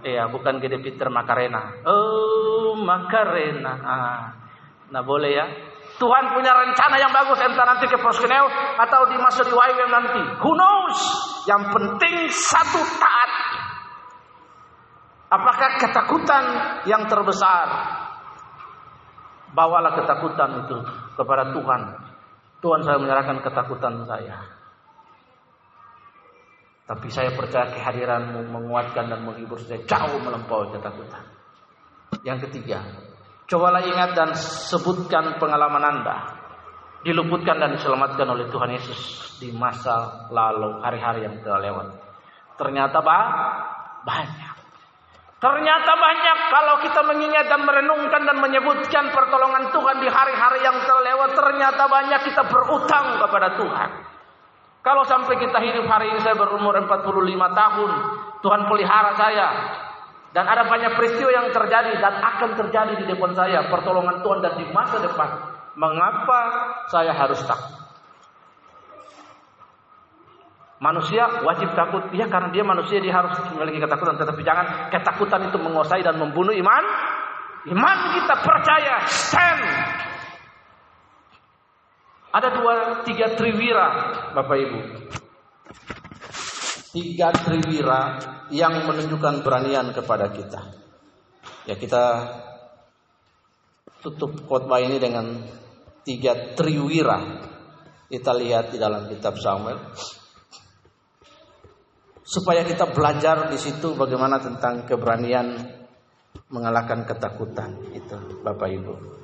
Iya, 0.05 0.29
bukan 0.29 0.61
gede 0.61 0.85
Peter 0.85 1.09
Makarena. 1.09 1.81
Oh, 1.89 2.77
Makarena. 2.77 3.73
Ah. 3.81 4.25
Nah, 4.93 5.01
boleh 5.01 5.33
ya. 5.33 5.47
Tuhan 5.97 6.25
punya 6.37 6.53
rencana 6.53 7.01
yang 7.01 7.09
bagus 7.09 7.41
entah 7.41 7.65
nanti 7.65 7.87
ke 7.89 7.97
Proskeneo 7.97 8.47
atau 8.77 9.01
di 9.09 9.17
masa 9.17 9.47
di 9.47 9.55
YWM 9.55 9.91
nanti. 9.95 10.23
Who 10.45 10.53
knows? 10.53 10.99
Yang 11.49 11.63
penting 11.73 12.15
satu 12.29 12.81
taat. 12.99 13.33
Apakah 15.33 15.71
ketakutan 15.81 16.45
yang 16.85 17.09
terbesar? 17.09 17.67
Bawalah 19.55 19.95
ketakutan 19.97 20.67
itu 20.67 20.79
kepada 21.15 21.55
Tuhan. 21.55 21.83
Tuhan 22.59 22.81
saya 22.83 22.99
menyerahkan 22.99 23.39
ketakutan 23.41 24.03
saya. 24.05 24.64
Tapi 26.85 27.09
saya 27.09 27.33
percaya 27.33 27.73
kehadiranmu 27.73 28.45
menguatkan 28.53 29.09
dan 29.09 29.25
menghibur 29.25 29.57
saya 29.57 29.81
jauh 29.89 30.21
melampaui 30.21 30.69
ketakutan. 30.77 31.25
Yang 32.21 32.49
ketiga, 32.49 32.85
Cobalah 33.45 33.85
ingat 33.85 34.17
dan 34.17 34.33
sebutkan 34.41 35.37
pengalaman 35.37 35.85
Anda. 35.85 36.17
Diluputkan 37.05 37.61
dan 37.61 37.77
diselamatkan 37.77 38.25
oleh 38.25 38.49
Tuhan 38.49 38.73
Yesus 38.73 39.37
di 39.37 39.53
masa 39.53 40.25
lalu, 40.33 40.81
hari-hari 40.81 41.29
yang 41.29 41.37
telah 41.45 41.61
lewat. 41.61 41.89
Ternyata 42.57 43.05
bah, 43.05 43.29
banyak. 44.09 44.55
Ternyata 45.37 45.93
banyak 45.93 46.39
kalau 46.49 46.75
kita 46.81 47.01
mengingat 47.05 47.45
dan 47.53 47.69
merenungkan 47.69 48.25
dan 48.25 48.41
menyebutkan 48.41 49.13
pertolongan 49.13 49.69
Tuhan 49.77 50.01
di 50.01 50.09
hari-hari 50.09 50.65
yang 50.65 50.81
telah 50.89 51.05
lewat. 51.05 51.31
Ternyata 51.37 51.85
banyak 51.85 52.21
kita 52.25 52.43
berutang 52.49 53.21
kepada 53.21 53.61
Tuhan. 53.61 53.91
Kalau 54.85 55.01
sampai 55.09 55.41
kita 55.41 55.59
hidup 55.65 55.89
hari 55.89 56.13
ini 56.13 56.21
saya 56.21 56.37
berumur 56.37 56.77
45 56.77 57.09
tahun, 57.57 57.91
Tuhan 58.45 58.63
pelihara 58.69 59.17
saya. 59.17 59.49
Dan 60.37 60.45
ada 60.45 60.69
banyak 60.69 60.93
peristiwa 60.99 61.31
yang 61.33 61.49
terjadi 61.57 61.97
dan 61.97 62.21
akan 62.21 62.51
terjadi 62.59 62.93
di 63.01 63.05
depan 63.09 63.33
saya, 63.33 63.65
pertolongan 63.73 64.21
Tuhan 64.21 64.45
dan 64.45 64.53
di 64.61 64.69
masa 64.77 65.01
depan. 65.01 65.31
Mengapa 65.81 66.41
saya 66.93 67.17
harus 67.17 67.41
takut? 67.49 67.81
Manusia 70.85 71.41
wajib 71.41 71.73
takut, 71.73 72.13
ya 72.13 72.29
karena 72.29 72.53
dia 72.53 72.61
manusia 72.61 73.01
dia 73.01 73.15
harus 73.17 73.41
memiliki 73.57 73.81
ketakutan, 73.81 74.21
tetapi 74.21 74.43
jangan 74.45 74.93
ketakutan 74.93 75.49
itu 75.49 75.57
menguasai 75.57 76.05
dan 76.05 76.21
membunuh 76.21 76.53
iman. 76.53 76.85
Iman 77.73 77.99
kita 78.21 78.37
percaya, 78.45 79.01
stand. 79.09 79.65
Ada 82.35 82.49
dua, 82.51 82.75
tiga 83.07 83.39
triwira, 83.39 83.89
Bapak 84.35 84.57
Ibu. 84.59 84.81
Tiga 86.91 87.31
triwira 87.31 88.19
yang 88.51 88.91
menunjukkan 88.91 89.47
beranian 89.47 89.95
kepada 89.95 90.35
kita. 90.35 90.75
Ya 91.71 91.79
kita 91.79 92.03
tutup 94.03 94.43
khotbah 94.51 94.83
ini 94.83 94.99
dengan 94.99 95.47
tiga 96.03 96.59
triwira. 96.59 97.47
Kita 98.11 98.35
lihat 98.35 98.75
di 98.75 98.79
dalam 98.83 99.07
kitab 99.07 99.39
Samuel 99.39 99.79
supaya 102.25 102.65
kita 102.65 102.89
belajar 102.91 103.53
di 103.53 103.59
situ 103.61 103.93
bagaimana 103.93 104.41
tentang 104.41 104.89
keberanian 104.89 105.61
mengalahkan 106.49 107.05
ketakutan 107.05 107.79
itu 107.93 108.17
Bapak 108.41 108.69
Ibu. 108.73 109.24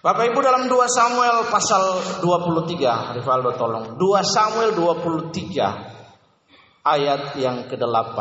Bapak 0.00 0.32
Ibu 0.32 0.40
dalam 0.40 0.64
2 0.64 0.80
Samuel 0.88 1.52
pasal 1.52 2.00
23, 2.24 3.20
Rivaldo 3.20 3.52
tolong. 3.52 4.00
2 4.00 4.24
Samuel 4.24 4.72
23 4.72 6.88
ayat 6.88 7.36
yang 7.36 7.68
ke-8. 7.68 8.16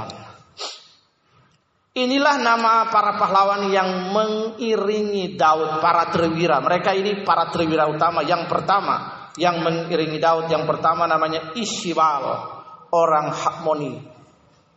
Inilah 1.95 2.35
nama 2.43 2.91
para 2.91 3.15
pahlawan 3.15 3.71
yang 3.71 4.11
mengiringi 4.11 5.39
Daud, 5.39 5.79
para 5.79 6.11
triwira. 6.11 6.59
Mereka 6.59 6.91
ini 6.99 7.23
para 7.23 7.47
triwira 7.47 7.87
utama. 7.87 8.27
Yang 8.27 8.51
pertama 8.51 8.95
yang 9.39 9.63
mengiringi 9.63 10.19
Daud, 10.19 10.51
yang 10.51 10.67
pertama 10.67 11.07
namanya 11.07 11.55
Ishibal, 11.55 12.43
orang 12.91 13.31
Hakmoni, 13.31 14.03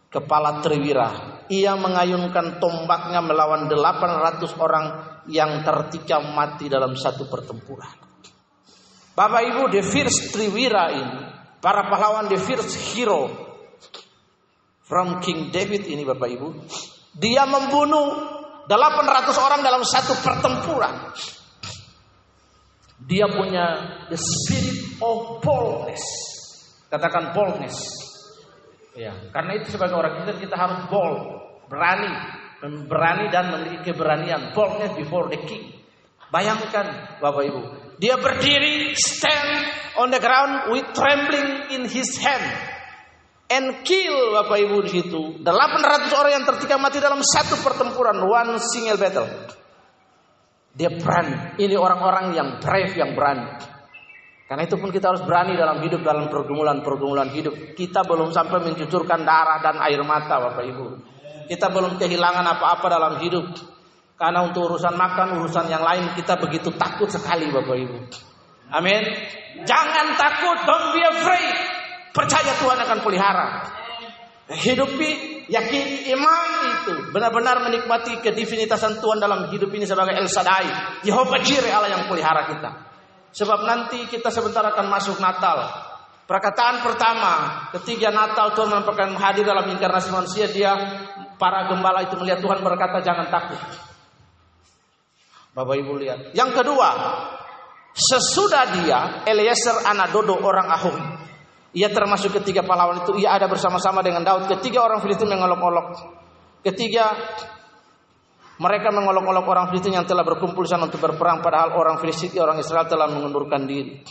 kepala 0.07 0.63
triwira. 0.63 1.43
Ia 1.51 1.75
mengayunkan 1.75 2.63
tombaknya 2.63 3.19
melawan 3.27 3.67
800 3.67 4.55
orang 4.63 5.12
yang 5.31 5.63
tertikam 5.63 6.35
mati 6.35 6.67
dalam 6.67 6.99
satu 6.99 7.31
pertempuran. 7.31 7.95
Bapak 9.13 9.43
Ibu, 9.45 9.63
the 9.69 9.85
first 9.85 10.33
triwira 10.33 10.89
ini, 10.91 11.21
para 11.61 11.87
pahlawan 11.87 12.33
the 12.33 12.41
first 12.41 12.75
hero 12.97 13.29
from 14.89 15.21
King 15.21 15.53
David 15.53 15.85
ini 15.85 16.03
Bapak 16.03 16.29
Ibu, 16.33 16.49
dia 17.13 17.45
membunuh 17.45 18.41
800 18.67 19.37
orang 19.37 19.61
dalam 19.61 19.85
satu 19.85 20.17
pertempuran. 20.25 21.13
Dia 23.03 23.27
punya 23.29 23.67
the 24.09 24.17
spirit 24.17 24.97
of 25.03 25.43
boldness. 25.43 26.05
Katakan 26.89 27.35
boldness. 27.37 27.77
Ya, 28.93 29.13
karena 29.33 29.57
itu 29.61 29.73
sebagai 29.73 29.97
orang 29.97 30.21
Kristen 30.21 30.45
kita 30.45 30.57
harus 30.57 30.85
bold, 30.93 31.21
berani, 31.73 32.13
berani 32.63 33.27
dan 33.35 33.51
memiliki 33.51 33.91
keberanian. 33.91 34.55
Boldness 34.55 34.95
before 34.95 35.27
the 35.27 35.41
king. 35.43 35.75
Bayangkan 36.33 37.21
Bapak 37.21 37.45
Ibu, 37.45 37.63
dia 38.01 38.17
berdiri 38.17 38.97
stand 38.97 39.69
on 40.01 40.09
the 40.09 40.17
ground 40.17 40.73
with 40.73 40.89
trembling 40.97 41.69
in 41.77 41.85
his 41.85 42.17
hand 42.17 42.47
and 43.53 43.85
kill 43.85 44.33
Bapak 44.41 44.57
Ibu 44.65 44.77
di 44.89 44.91
situ. 44.97 45.45
800 45.45 46.09
orang 46.17 46.33
yang 46.33 46.45
tertikam 46.49 46.81
mati 46.81 47.05
dalam 47.05 47.21
satu 47.21 47.61
pertempuran, 47.61 48.17
one 48.25 48.57
single 48.65 48.97
battle. 48.97 49.29
Dia 50.73 50.89
berani. 50.89 51.61
Ini 51.61 51.77
orang-orang 51.77 52.33
yang 52.33 52.49
brave, 52.57 52.97
yang 52.97 53.13
berani. 53.13 53.61
Karena 54.49 54.65
itu 54.65 54.77
pun 54.81 54.89
kita 54.89 55.13
harus 55.13 55.21
berani 55.25 55.53
dalam 55.57 55.85
hidup, 55.85 56.01
dalam 56.01 56.33
pergumulan-pergumulan 56.33 57.29
hidup. 57.33 57.77
Kita 57.77 58.05
belum 58.09 58.33
sampai 58.33 58.73
mencucurkan 58.73 59.21
darah 59.21 59.61
dan 59.61 59.81
air 59.85 60.01
mata 60.01 60.49
Bapak 60.49 60.65
Ibu. 60.65 60.87
Kita 61.53 61.69
belum 61.69 62.01
kehilangan 62.01 62.49
apa-apa 62.57 62.89
dalam 62.89 63.21
hidup. 63.21 63.45
Karena 64.17 64.41
untuk 64.41 64.73
urusan 64.73 64.97
makan, 64.97 65.45
urusan 65.45 65.69
yang 65.69 65.85
lain 65.85 66.17
kita 66.17 66.41
begitu 66.41 66.73
takut 66.81 67.13
sekali 67.13 67.53
Bapak 67.53 67.77
Ibu. 67.77 67.99
Amin. 68.73 69.05
Jangan 69.69 70.17
takut, 70.17 70.57
don't 70.65 70.97
be 70.97 71.05
afraid. 71.05 71.53
Percaya 72.17 72.57
Tuhan 72.57 72.79
akan 72.81 72.99
pelihara. 73.05 73.69
Hidupi, 74.49 75.45
yakini 75.53 76.09
iman 76.17 76.49
itu 76.81 76.95
benar-benar 77.13 77.61
menikmati 77.69 78.17
kedivinitasan 78.25 78.97
Tuhan 79.05 79.21
dalam 79.21 79.53
hidup 79.53 79.69
ini 79.77 79.85
sebagai 79.85 80.17
El 80.17 80.29
Shaddai, 80.33 81.05
Jehovah 81.05 81.41
Jireh 81.45 81.69
Allah 81.69 81.93
yang 81.93 82.09
pelihara 82.09 82.49
kita. 82.49 82.71
Sebab 83.33 83.69
nanti 83.69 84.09
kita 84.09 84.33
sebentar 84.33 84.65
akan 84.73 84.89
masuk 84.89 85.21
Natal. 85.21 85.69
Perkataan 86.29 86.81
pertama, 86.81 87.33
ketiga 87.77 88.09
Natal 88.09 88.57
Tuhan 88.57 88.73
menampakkan 88.73 89.13
hadir 89.21 89.45
dalam 89.45 89.69
inkarnasi 89.69 90.09
manusia, 90.15 90.49
dia 90.49 90.73
para 91.43 91.67
gembala 91.67 92.07
itu 92.07 92.15
melihat 92.15 92.39
Tuhan 92.39 92.63
berkata 92.63 93.03
jangan 93.03 93.27
takut. 93.27 93.59
Bapak 95.59 95.75
Ibu 95.75 95.99
lihat. 95.99 96.31
Yang 96.39 96.63
kedua, 96.63 96.89
sesudah 97.91 98.79
dia 98.79 99.27
Eliezer 99.27 99.83
anak 99.83 100.15
Dodo 100.15 100.39
orang 100.39 100.71
Ahohi 100.71 101.23
ia 101.73 101.89
termasuk 101.89 102.37
ketiga 102.41 102.61
pahlawan 102.61 103.01
itu. 103.01 103.17
Ia 103.17 103.41
ada 103.41 103.49
bersama-sama 103.49 104.05
dengan 104.05 104.21
Daud. 104.21 104.45
Ketiga 104.45 104.85
orang 104.85 105.01
Filistin 105.01 105.29
mengolok-olok. 105.33 105.89
Ketiga 106.61 107.17
mereka 108.61 108.93
mengolok-olok 108.93 109.45
orang 109.49 109.67
Filistin 109.73 109.97
yang 109.97 110.05
telah 110.05 110.21
berkumpul 110.21 110.69
sana 110.69 110.85
untuk 110.85 111.01
berperang. 111.01 111.41
Padahal 111.41 111.73
orang 111.73 111.97
Filistin, 111.97 112.37
orang 112.45 112.61
Israel 112.61 112.85
telah 112.85 113.09
mengundurkan 113.09 113.65
diri. 113.65 114.05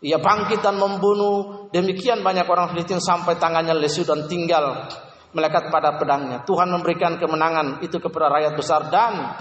Ia 0.00 0.22
bangkit 0.22 0.62
dan 0.62 0.78
membunuh 0.78 1.68
demikian 1.74 2.22
banyak 2.22 2.46
orang 2.46 2.70
Filistin 2.72 3.02
sampai 3.02 3.36
tangannya 3.36 3.74
lesu 3.74 4.06
dan 4.06 4.30
tinggal 4.30 4.86
melekat 5.30 5.70
pada 5.70 5.96
pedangnya. 5.96 6.42
Tuhan 6.42 6.70
memberikan 6.70 7.18
kemenangan 7.18 7.82
itu 7.82 7.98
kepada 8.02 8.30
rakyat 8.30 8.54
besar 8.58 8.90
dan 8.90 9.34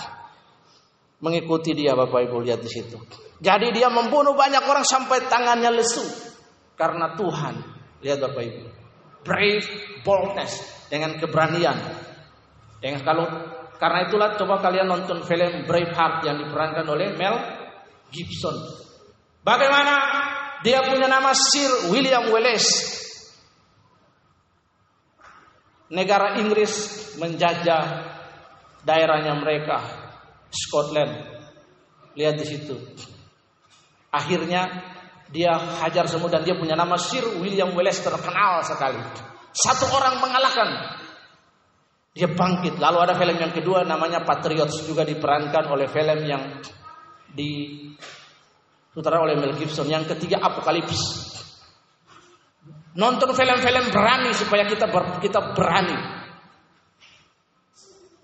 mengikuti 1.19 1.75
dia 1.75 1.97
Bapak 1.97 2.29
Ibu 2.29 2.37
lihat 2.45 2.61
di 2.63 2.69
situ. 2.71 2.97
Jadi 3.39 3.71
dia 3.71 3.87
membunuh 3.87 4.35
banyak 4.35 4.63
orang 4.67 4.83
sampai 4.83 5.25
tangannya 5.27 5.71
lesu 5.71 6.03
karena 6.75 7.15
Tuhan. 7.15 7.55
Lihat 8.03 8.19
Bapak 8.19 8.43
Ibu. 8.43 8.61
Brave 9.23 9.65
boldness 10.03 10.63
dengan 10.87 11.19
keberanian. 11.19 11.75
Dengan 12.79 13.03
kalau 13.03 13.25
karena 13.79 14.07
itulah 14.07 14.35
coba 14.35 14.59
kalian 14.59 14.87
nonton 14.87 15.23
film 15.23 15.67
Braveheart 15.67 16.27
yang 16.27 16.35
diperankan 16.39 16.87
oleh 16.87 17.15
Mel 17.15 17.35
Gibson. 18.11 18.55
Bagaimana 19.43 19.95
dia 20.63 20.83
punya 20.83 21.07
nama 21.07 21.31
Sir 21.31 21.91
William 21.91 22.27
Wallace. 22.27 22.99
Negara 25.89 26.37
Inggris 26.37 26.73
menjajah 27.17 27.83
daerahnya 28.85 29.33
mereka, 29.41 29.81
Scotland. 30.53 31.13
Lihat 32.13 32.35
di 32.37 32.45
situ. 32.45 32.75
Akhirnya 34.09 34.69
dia 35.29 35.53
hajar 35.85 36.09
semua 36.09 36.29
dan 36.29 36.41
dia 36.41 36.57
punya 36.57 36.73
nama 36.73 36.97
Sir 36.97 37.21
William 37.37 37.73
Wallace 37.73 38.01
terkenal 38.01 38.65
sekali. 38.65 38.97
Satu 39.53 39.85
orang 39.93 40.17
mengalahkan. 40.21 40.69
Dia 42.17 42.29
bangkit. 42.33 42.81
Lalu 42.81 42.97
ada 43.05 43.13
film 43.13 43.37
yang 43.37 43.53
kedua 43.53 43.85
namanya 43.85 44.25
Patriots 44.25 44.81
juga 44.89 45.05
diperankan 45.05 45.69
oleh 45.69 45.85
film 45.85 46.19
yang 46.25 46.57
di 47.29 47.85
sutradara 48.89 49.29
oleh 49.29 49.37
Mel 49.37 49.53
Gibson. 49.53 49.85
Yang 49.85 50.17
ketiga 50.17 50.41
Apokalips. 50.41 51.28
Nonton 52.97 53.37
film-film 53.37 53.93
berani 53.93 54.33
supaya 54.33 54.65
kita 54.65 54.89
ber, 54.89 55.21
kita 55.21 55.53
berani. 55.53 55.97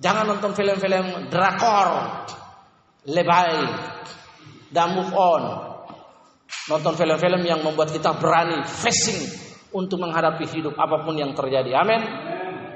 Jangan 0.01 0.25
nonton 0.25 0.57
film-film 0.57 1.29
drakor, 1.29 1.89
lebay, 3.05 3.53
dan 4.73 4.97
move 4.97 5.13
on. 5.13 5.43
Nonton 6.65 6.97
film-film 6.97 7.45
yang 7.45 7.61
membuat 7.61 7.93
kita 7.93 8.17
berani 8.17 8.65
facing 8.65 9.21
untuk 9.69 10.01
menghadapi 10.01 10.49
hidup 10.49 10.73
apa 10.81 11.05
pun 11.05 11.13
yang 11.13 11.37
terjadi. 11.37 11.71
Amin. 11.77 12.01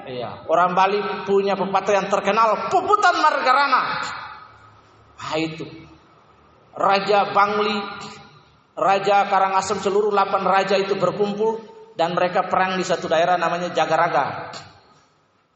Iya, 0.09 0.45
orang 0.49 0.73
Bali 0.73 0.97
punya 1.25 1.53
pepatah 1.53 1.93
yang 1.93 2.07
terkenal, 2.09 2.69
puputan 2.73 3.17
margarana. 3.21 4.01
Nah, 5.21 5.37
itu. 5.37 5.65
Raja 6.73 7.29
Bangli, 7.29 7.77
Raja 8.73 9.27
Karangasem 9.29 9.83
seluruh 9.83 10.09
8 10.09 10.41
raja 10.47 10.79
itu 10.79 10.95
berkumpul 10.95 11.68
dan 11.99 12.15
mereka 12.15 12.47
perang 12.47 12.79
di 12.79 12.87
satu 12.87 13.11
daerah 13.11 13.35
namanya 13.35 13.75
Jagaraga. 13.75 14.55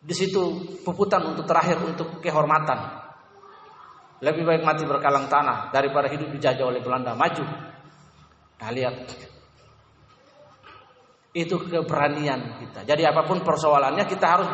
Di 0.03 0.11
situ 0.11 0.75
puputan 0.83 1.23
untuk 1.23 1.47
terakhir 1.47 1.79
untuk 1.79 2.19
kehormatan. 2.19 2.99
Lebih 4.19 4.43
baik 4.43 4.63
mati 4.67 4.83
berkalang 4.83 5.31
tanah 5.31 5.71
daripada 5.71 6.11
hidup 6.11 6.27
dijajah 6.35 6.67
oleh 6.67 6.83
Belanda. 6.83 7.15
Maju. 7.15 7.47
Nah, 8.59 8.71
lihat. 8.75 9.07
Itu 11.31 11.63
keberanian 11.63 12.59
kita. 12.59 12.83
Jadi 12.83 13.07
apa 13.07 13.23
pun 13.23 13.39
persoalannya 13.39 14.03
kita 14.03 14.27
harus 14.27 14.51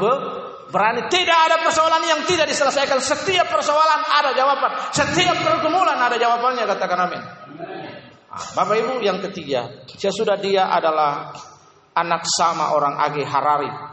berani. 0.69 1.09
Tidak 1.09 1.39
ada 1.49 1.65
persoalan 1.65 2.05
yang 2.05 2.21
tidak 2.29 2.45
diselesaikan. 2.53 3.01
Setiap 3.01 3.49
persoalan 3.49 4.05
ada 4.05 4.37
jawaban. 4.37 4.93
Setiap 4.93 5.41
pergumulan 5.41 5.97
ada 5.97 6.21
jawabannya 6.21 6.69
katakan 6.69 6.99
amin. 7.09 7.21
Nah, 8.29 8.45
Bapak 8.53 8.77
Ibu 8.77 9.01
yang 9.01 9.25
ketiga, 9.25 9.89
sesudah 9.89 10.37
dia 10.37 10.69
adalah 10.69 11.33
anak 11.99 12.23
sama 12.25 12.71
orang 12.71 12.95
Age 13.03 13.23
Harari 13.27 13.89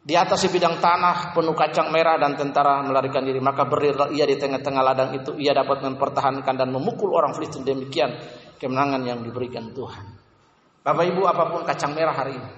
di 0.00 0.16
atas 0.16 0.48
sebidang 0.48 0.80
tanah 0.80 1.36
penuh 1.36 1.52
kacang 1.52 1.92
merah 1.92 2.16
dan 2.16 2.32
tentara 2.32 2.80
melarikan 2.80 3.20
diri. 3.20 3.36
Maka 3.36 3.68
berdirilah 3.68 4.08
ia 4.16 4.24
di 4.24 4.40
tengah-tengah 4.40 4.80
ladang 4.80 5.10
itu. 5.12 5.36
Ia 5.36 5.52
dapat 5.52 5.84
mempertahankan 5.84 6.56
dan 6.56 6.72
memukul 6.72 7.12
orang 7.12 7.36
Filistin. 7.36 7.68
Demikian 7.68 8.16
kemenangan 8.56 9.04
yang 9.04 9.20
diberikan 9.20 9.76
Tuhan. 9.76 10.16
Bapak 10.80 11.04
Ibu 11.04 11.22
apa 11.28 11.44
pun 11.52 11.62
kacang 11.68 11.92
merah 11.92 12.16
hari 12.16 12.40
ini. 12.40 12.50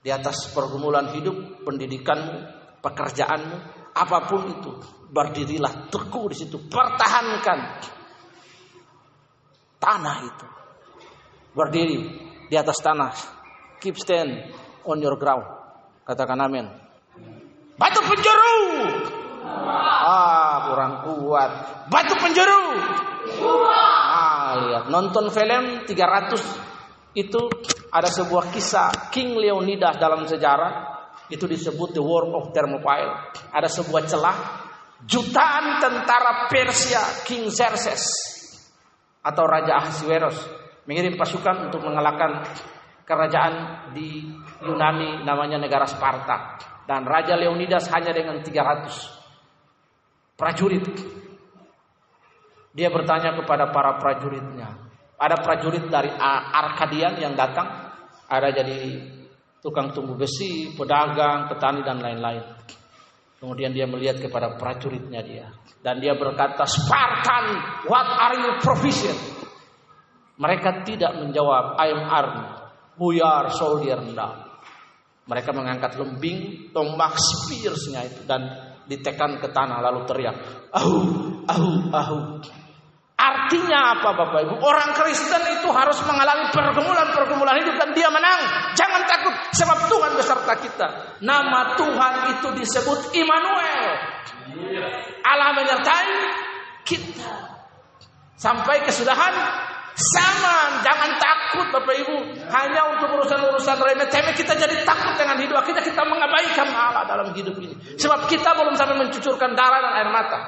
Di 0.00 0.12
atas 0.12 0.52
pergumulan 0.52 1.12
hidup, 1.16 1.64
pendidikanmu, 1.64 2.36
pekerjaanmu, 2.84 3.56
apa 3.96 4.18
pun 4.28 4.40
itu. 4.52 4.72
Berdirilah 5.10 5.88
teguh 5.88 6.28
di 6.28 6.36
situ. 6.44 6.60
Pertahankan 6.68 7.58
tanah 9.80 10.16
itu. 10.28 10.46
Berdiri 11.56 11.98
di 12.52 12.56
atas 12.56 12.76
tanah. 12.84 13.39
Keep 13.80 13.96
stand 13.96 14.52
on 14.84 15.00
your 15.00 15.16
ground. 15.16 15.48
Katakan 16.04 16.36
amin. 16.36 16.68
Batu 17.80 18.00
penjuru. 18.04 18.56
Ah, 20.04 20.68
kurang 20.68 20.92
kuat. 21.08 21.50
Batu 21.88 22.14
penjuru. 22.20 22.76
Ah, 23.72 24.60
lihat. 24.60 24.84
Nonton 24.92 25.32
film 25.32 25.88
300 25.88 27.16
itu 27.16 27.40
ada 27.90 28.06
sebuah 28.06 28.52
kisah 28.52 29.10
King 29.10 29.34
Leonidas 29.40 29.98
dalam 29.98 30.28
sejarah 30.28 31.00
itu 31.30 31.46
disebut 31.46 31.96
the 31.96 32.02
war 32.02 32.26
of 32.36 32.52
Thermopylae. 32.52 33.32
Ada 33.54 33.70
sebuah 33.70 34.02
celah 34.06 34.36
jutaan 35.06 35.80
tentara 35.80 36.50
Persia 36.52 37.00
King 37.24 37.48
Xerxes 37.48 38.02
atau 39.24 39.44
Raja 39.46 39.80
Ahasiweros 39.80 40.36
mengirim 40.84 41.16
pasukan 41.16 41.70
untuk 41.70 41.80
mengalahkan 41.86 42.44
kerajaan 43.10 43.54
di 43.90 44.22
Yunani 44.62 45.26
namanya 45.26 45.58
negara 45.58 45.82
Sparta 45.82 46.54
dan 46.86 47.02
Raja 47.02 47.34
Leonidas 47.34 47.90
hanya 47.90 48.14
dengan 48.14 48.38
300 48.38 50.38
prajurit. 50.38 50.86
Dia 52.70 52.86
bertanya 52.86 53.34
kepada 53.34 53.74
para 53.74 53.98
prajuritnya. 53.98 54.78
Ada 55.18 55.42
prajurit 55.42 55.90
dari 55.90 56.08
Arkadian 56.54 57.18
yang 57.18 57.34
datang, 57.34 57.66
ada 58.30 58.48
jadi 58.54 59.10
tukang 59.58 59.90
tumbuh 59.90 60.16
besi, 60.16 60.70
pedagang, 60.78 61.50
petani 61.50 61.82
dan 61.82 61.98
lain-lain. 61.98 62.46
Kemudian 63.42 63.72
dia 63.72 63.88
melihat 63.90 64.20
kepada 64.20 64.54
prajuritnya 64.54 65.24
dia 65.24 65.50
dan 65.80 65.98
dia 65.98 66.12
berkata, 66.12 66.68
"Spartan, 66.68 67.44
what 67.88 68.06
are 68.06 68.36
you 68.38 68.52
proficient?" 68.60 69.18
Mereka 70.40 70.88
tidak 70.88 71.20
menjawab, 71.20 71.76
"I 71.76 71.86
am 71.92 72.02
armed." 72.08 72.59
Buyar 72.98 73.52
soldier 73.54 74.00
now. 74.14 74.50
Mereka 75.30 75.54
mengangkat 75.54 75.94
lembing, 75.94 76.70
tombak, 76.74 77.14
spearsnya 77.14 78.02
itu 78.02 78.26
dan 78.26 78.50
ditekan 78.90 79.38
ke 79.38 79.46
tanah 79.54 79.78
lalu 79.78 80.02
teriak, 80.02 80.34
ahu, 80.74 80.98
ahu, 81.46 81.70
ahu. 81.94 82.18
Artinya 83.20 84.00
apa 84.00 84.16
Bapak 84.16 84.48
Ibu? 84.48 84.54
Orang 84.64 84.96
Kristen 84.96 85.44
itu 85.60 85.68
harus 85.68 86.00
mengalami 86.08 86.48
pergumulan-pergumulan 86.56 87.60
hidup 87.60 87.76
dan 87.76 87.92
dia 87.92 88.08
menang. 88.08 88.40
Jangan 88.72 89.04
takut 89.04 89.34
sebab 89.52 89.78
Tuhan 89.92 90.12
beserta 90.16 90.54
kita. 90.56 90.88
Nama 91.20 91.76
Tuhan 91.76 92.14
itu 92.32 92.48
disebut 92.56 93.12
Immanuel. 93.12 93.84
Allah 95.20 95.52
menyertai 95.52 96.12
kita. 96.88 97.60
Sampai 98.40 98.88
kesudahan 98.88 99.36
sama, 100.00 100.80
jangan 100.80 101.10
takut 101.20 101.66
Bapak 101.68 101.94
Ibu. 102.00 102.16
Hanya 102.48 102.96
untuk 102.96 103.20
urusan-urusan 103.20 103.76
remeh 103.76 104.08
temeh 104.08 104.32
kita 104.32 104.56
jadi 104.56 104.80
takut 104.88 105.12
dengan 105.20 105.36
hidup 105.36 105.60
kita. 105.68 105.84
Kita 105.84 106.02
mengabaikan 106.08 106.72
Allah 106.72 107.04
dalam 107.04 107.36
hidup 107.36 107.52
ini. 107.60 107.76
Sebab 108.00 108.24
kita 108.24 108.56
belum 108.56 108.74
sampai 108.80 108.96
mencucurkan 108.96 109.52
darah 109.52 109.80
dan 109.84 109.92
air 110.00 110.08
mata. 110.08 110.40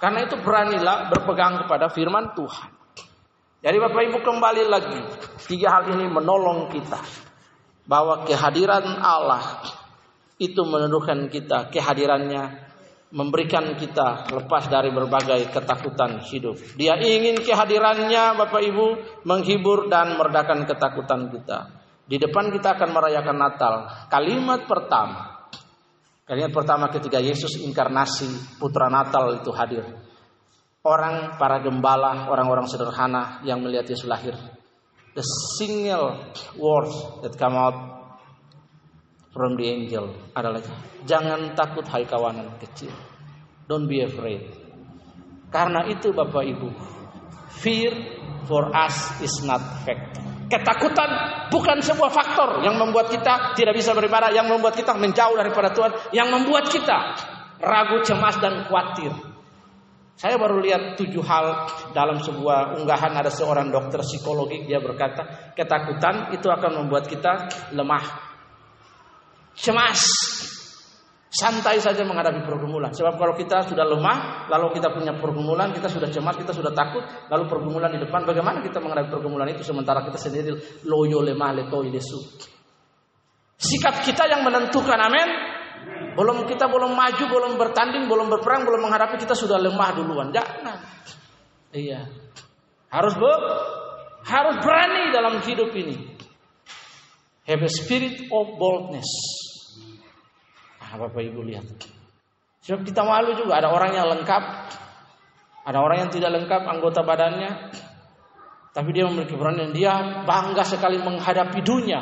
Karena 0.00 0.24
itu 0.24 0.36
beranilah 0.40 1.12
berpegang 1.12 1.64
kepada 1.64 1.92
firman 1.92 2.32
Tuhan. 2.32 2.70
Jadi 3.64 3.76
Bapak 3.80 4.02
Ibu 4.08 4.18
kembali 4.24 4.62
lagi. 4.68 5.00
Tiga 5.44 5.76
hal 5.76 5.92
ini 5.92 6.08
menolong 6.08 6.72
kita. 6.72 7.00
Bahwa 7.84 8.24
kehadiran 8.24 8.84
Allah 9.00 9.60
itu 10.40 10.60
menundukkan 10.64 11.28
kita. 11.28 11.68
Kehadirannya 11.68 12.63
memberikan 13.14 13.78
kita 13.78 14.26
lepas 14.34 14.66
dari 14.66 14.90
berbagai 14.90 15.54
ketakutan 15.54 16.18
hidup. 16.26 16.58
Dia 16.74 16.98
ingin 16.98 17.38
kehadirannya 17.38 18.34
Bapak 18.34 18.58
Ibu 18.58 18.86
menghibur 19.22 19.86
dan 19.86 20.18
meredakan 20.18 20.66
ketakutan 20.66 21.30
kita. 21.30 21.70
Di 22.04 22.18
depan 22.18 22.50
kita 22.50 22.74
akan 22.74 22.90
merayakan 22.90 23.38
Natal. 23.38 23.74
Kalimat 24.10 24.66
pertama. 24.66 25.46
Kalimat 26.26 26.52
pertama 26.52 26.90
ketika 26.90 27.22
Yesus 27.22 27.62
inkarnasi 27.62 28.58
putra 28.58 28.90
Natal 28.90 29.38
itu 29.38 29.54
hadir. 29.54 29.86
Orang 30.84 31.38
para 31.40 31.62
gembala, 31.64 32.28
orang-orang 32.28 32.68
sederhana 32.68 33.40
yang 33.46 33.62
melihat 33.62 33.88
Yesus 33.88 34.04
lahir. 34.04 34.36
The 35.14 35.24
single 35.56 36.34
word 36.58 36.90
that 37.22 37.38
come 37.38 37.56
out 37.56 38.03
from 39.34 39.58
the 39.58 39.66
angel 39.66 40.14
adalah 40.32 40.62
jangan 41.02 41.52
takut 41.58 41.82
hai 41.90 42.06
kawanan 42.06 42.54
kecil. 42.62 42.94
Don't 43.66 43.90
be 43.90 44.00
afraid. 44.06 44.46
Karena 45.50 45.90
itu 45.90 46.14
Bapak 46.14 46.46
Ibu, 46.46 46.70
fear 47.58 47.92
for 48.46 48.70
us 48.70 49.18
is 49.18 49.34
not 49.42 49.60
fact. 49.82 50.22
Ketakutan 50.46 51.10
bukan 51.50 51.82
sebuah 51.82 52.12
faktor 52.14 52.62
yang 52.62 52.78
membuat 52.78 53.10
kita 53.10 53.56
tidak 53.58 53.74
bisa 53.74 53.90
beribadah, 53.96 54.30
yang 54.30 54.46
membuat 54.46 54.78
kita 54.78 54.94
menjauh 54.94 55.34
daripada 55.34 55.72
Tuhan, 55.74 55.92
yang 56.14 56.28
membuat 56.30 56.68
kita 56.70 56.98
ragu, 57.58 58.04
cemas 58.04 58.38
dan 58.38 58.68
khawatir. 58.68 59.10
Saya 60.14 60.38
baru 60.38 60.62
lihat 60.62 60.94
tujuh 60.94 61.26
hal 61.26 61.66
dalam 61.90 62.22
sebuah 62.22 62.78
unggahan 62.78 63.18
ada 63.18 63.34
seorang 63.34 63.74
dokter 63.74 63.98
psikologi 64.06 64.62
dia 64.62 64.78
berkata 64.78 65.50
ketakutan 65.58 66.30
itu 66.30 66.46
akan 66.46 66.86
membuat 66.86 67.10
kita 67.10 67.50
lemah, 67.74 68.23
cemas, 69.54 70.02
Santai 71.34 71.82
saja 71.82 72.06
menghadapi 72.06 72.46
pergumulan. 72.46 72.94
Sebab 72.94 73.18
kalau 73.18 73.34
kita 73.34 73.66
sudah 73.66 73.82
lemah, 73.82 74.46
lalu 74.54 74.78
kita 74.78 74.94
punya 74.94 75.18
pergumulan, 75.18 75.74
kita 75.74 75.90
sudah 75.90 76.06
cemas, 76.06 76.38
kita 76.38 76.54
sudah 76.54 76.70
takut, 76.70 77.02
lalu 77.26 77.50
pergumulan 77.50 77.90
di 77.90 77.98
depan, 77.98 78.22
bagaimana 78.22 78.62
kita 78.62 78.78
menghadapi 78.78 79.10
pergumulan 79.10 79.50
itu 79.50 79.66
sementara 79.66 80.06
kita 80.06 80.14
sendiri 80.14 80.54
loyo 80.86 81.26
lemah 81.26 81.50
leto 81.58 81.82
lesu. 81.82 82.22
Sikap 83.58 84.06
kita 84.06 84.30
yang 84.30 84.46
menentukan, 84.46 84.94
amin. 84.94 85.28
Belum 86.14 86.46
kita 86.46 86.70
belum 86.70 86.94
maju, 86.94 87.24
belum 87.26 87.52
bertanding, 87.58 88.06
belum 88.06 88.30
berperang, 88.30 88.62
belum 88.62 88.86
menghadapi 88.86 89.18
kita 89.18 89.34
sudah 89.34 89.58
lemah 89.58 89.90
duluan. 89.90 90.30
Jangan. 90.30 90.78
Iya. 91.74 92.14
Harus 92.94 93.18
ber, 93.18 93.38
harus 94.22 94.56
berani 94.62 95.10
dalam 95.10 95.42
hidup 95.42 95.74
ini. 95.74 96.14
Have 97.50 97.66
a 97.66 97.70
spirit 97.74 98.30
of 98.30 98.54
boldness. 98.54 99.10
Nah, 100.84 101.00
Bapak 101.00 101.24
Ibu 101.24 101.40
lihat. 101.48 101.64
Sebab 102.60 102.84
kita 102.84 103.00
malu 103.04 103.32
juga 103.32 103.60
ada 103.60 103.72
orang 103.72 103.96
yang 103.96 104.08
lengkap, 104.12 104.42
ada 105.64 105.78
orang 105.80 106.04
yang 106.04 106.10
tidak 106.12 106.32
lengkap 106.36 106.60
anggota 106.68 107.00
badannya, 107.00 107.72
tapi 108.76 108.88
dia 108.92 109.08
memiliki 109.08 109.32
keberanian. 109.32 109.72
Dia 109.72 110.24
bangga 110.28 110.64
sekali 110.64 111.00
menghadapi 111.00 111.60
dunia. 111.64 112.00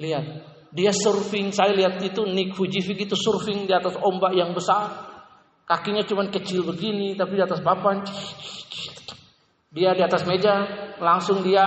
Lihat, 0.00 0.24
dia 0.72 0.90
surfing. 0.90 1.52
Saya 1.52 1.76
lihat 1.76 2.00
itu 2.00 2.24
Nick 2.24 2.56
Fujifik 2.56 3.06
itu 3.06 3.16
surfing 3.16 3.68
di 3.68 3.72
atas 3.76 3.94
ombak 4.00 4.32
yang 4.32 4.56
besar. 4.56 5.12
Kakinya 5.64 6.04
cuma 6.04 6.26
kecil 6.28 6.64
begini, 6.64 7.16
tapi 7.16 7.36
di 7.36 7.42
atas 7.44 7.60
papan. 7.60 8.00
Dia 9.74 9.92
di 9.92 10.02
atas 10.06 10.22
meja, 10.26 10.66
langsung 11.02 11.42
dia 11.42 11.66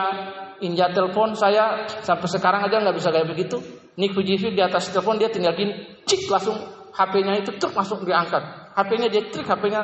injak 0.64 0.96
telepon 0.96 1.38
saya 1.38 1.86
sampai 2.02 2.30
sekarang 2.30 2.62
aja 2.66 2.82
nggak 2.82 2.98
bisa 2.98 3.10
kayak 3.12 3.30
begitu. 3.30 3.77
Nick 3.98 4.14
Fujifilm 4.14 4.54
di 4.54 4.62
atas 4.62 4.94
telepon 4.94 5.18
dia 5.18 5.28
tinggal 5.34 5.58
gini, 5.58 5.74
cik 6.06 6.30
langsung 6.30 6.54
HP-nya 6.94 7.42
itu 7.42 7.52
truk 7.58 7.74
langsung 7.74 8.06
diangkat. 8.06 8.74
HP-nya 8.78 9.10
dia 9.10 9.26
trik, 9.34 9.50
HP-nya 9.50 9.82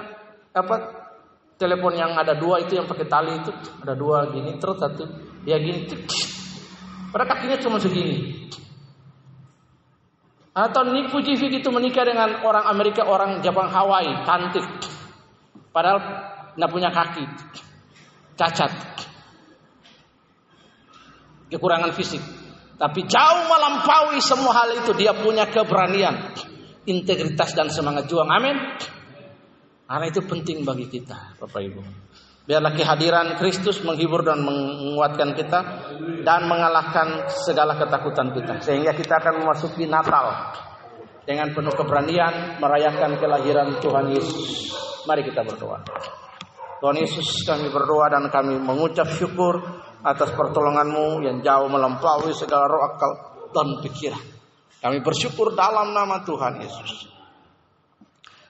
apa 0.54 1.04
telepon 1.58 1.94
yang 1.98 2.14
ada 2.14 2.38
dua 2.38 2.62
itu 2.62 2.78
yang 2.78 2.86
pakai 2.90 3.08
tali 3.10 3.34
itu 3.40 3.52
ada 3.82 3.94
dua 3.94 4.30
gini 4.34 4.58
terus 4.58 4.78
satu 4.78 5.06
dia 5.46 5.58
gini 5.62 5.86
cik, 5.88 6.02
pada 7.14 7.24
kakinya 7.30 7.58
cuma 7.62 7.78
segini 7.80 8.50
Atau 10.54 10.86
Nick 10.94 11.10
Fujifik 11.10 11.50
itu 11.50 11.70
menikah 11.74 12.06
dengan 12.06 12.46
orang 12.46 12.70
Amerika, 12.70 13.02
orang 13.10 13.42
Jepang 13.42 13.74
Hawaii, 13.74 14.22
cantik. 14.22 14.62
Padahal 15.74 15.98
tidak 16.54 16.70
punya 16.70 16.94
kaki, 16.94 17.26
cacat. 18.38 18.70
Kekurangan 21.50 21.90
fisik. 21.98 22.22
Tapi 22.78 23.06
jauh 23.06 23.44
melampaui 23.48 24.20
semua 24.20 24.52
hal 24.64 24.82
itu. 24.82 24.92
Dia 24.98 25.14
punya 25.14 25.46
keberanian, 25.48 26.34
integritas 26.90 27.54
dan 27.54 27.70
semangat 27.70 28.10
juang. 28.10 28.28
Amin. 28.28 28.58
Karena 29.86 30.06
itu 30.10 30.26
penting 30.26 30.66
bagi 30.66 30.90
kita, 30.90 31.38
Bapak 31.38 31.62
Ibu. 31.62 31.82
Biarlah 32.44 32.76
kehadiran 32.76 33.40
Kristus 33.40 33.80
menghibur 33.88 34.20
dan 34.20 34.44
menguatkan 34.44 35.32
kita 35.32 35.60
dan 36.28 36.44
mengalahkan 36.52 37.32
segala 37.32 37.80
ketakutan 37.80 38.36
kita 38.36 38.60
sehingga 38.60 38.92
kita 38.92 39.16
akan 39.24 39.48
memasuki 39.48 39.88
Natal 39.88 40.52
dengan 41.24 41.56
penuh 41.56 41.72
keberanian 41.72 42.60
merayakan 42.60 43.16
kelahiran 43.16 43.80
Tuhan 43.80 44.12
Yesus. 44.12 44.76
Mari 45.08 45.24
kita 45.24 45.40
berdoa. 45.48 45.88
Tuhan 46.84 47.00
Yesus 47.00 47.48
kami 47.48 47.72
berdoa 47.72 48.12
dan 48.12 48.28
kami 48.28 48.60
mengucap 48.60 49.08
syukur 49.16 49.64
atas 50.04 50.36
pertolonganmu 50.36 51.24
yang 51.24 51.40
jauh 51.40 51.72
melampaui 51.72 52.36
segala 52.36 52.68
roh 52.68 52.84
akal 52.84 53.12
dan 53.56 53.80
pikiran. 53.80 54.24
Kami 54.84 55.00
bersyukur 55.00 55.56
dalam 55.56 55.96
nama 55.96 56.20
Tuhan 56.28 56.60
Yesus. 56.60 57.08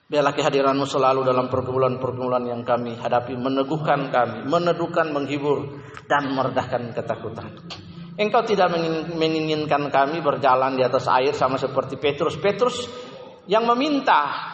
Biarlah 0.04 0.34
kehadiranmu 0.36 0.84
selalu 0.84 1.24
dalam 1.24 1.48
pergumulan-pergumulan 1.48 2.44
yang 2.44 2.60
kami 2.66 2.98
hadapi, 2.98 3.38
meneguhkan 3.38 4.12
kami, 4.12 4.44
meneduhkan, 4.44 5.14
menghibur, 5.14 5.80
dan 6.10 6.28
meredahkan 6.34 6.92
ketakutan. 6.92 7.54
Engkau 8.14 8.46
tidak 8.46 8.70
menginginkan 9.14 9.90
kami 9.90 10.22
berjalan 10.22 10.76
di 10.78 10.82
atas 10.84 11.08
air 11.08 11.34
sama 11.34 11.58
seperti 11.58 11.98
Petrus. 11.98 12.38
Petrus 12.38 12.86
yang 13.50 13.66
meminta, 13.66 14.52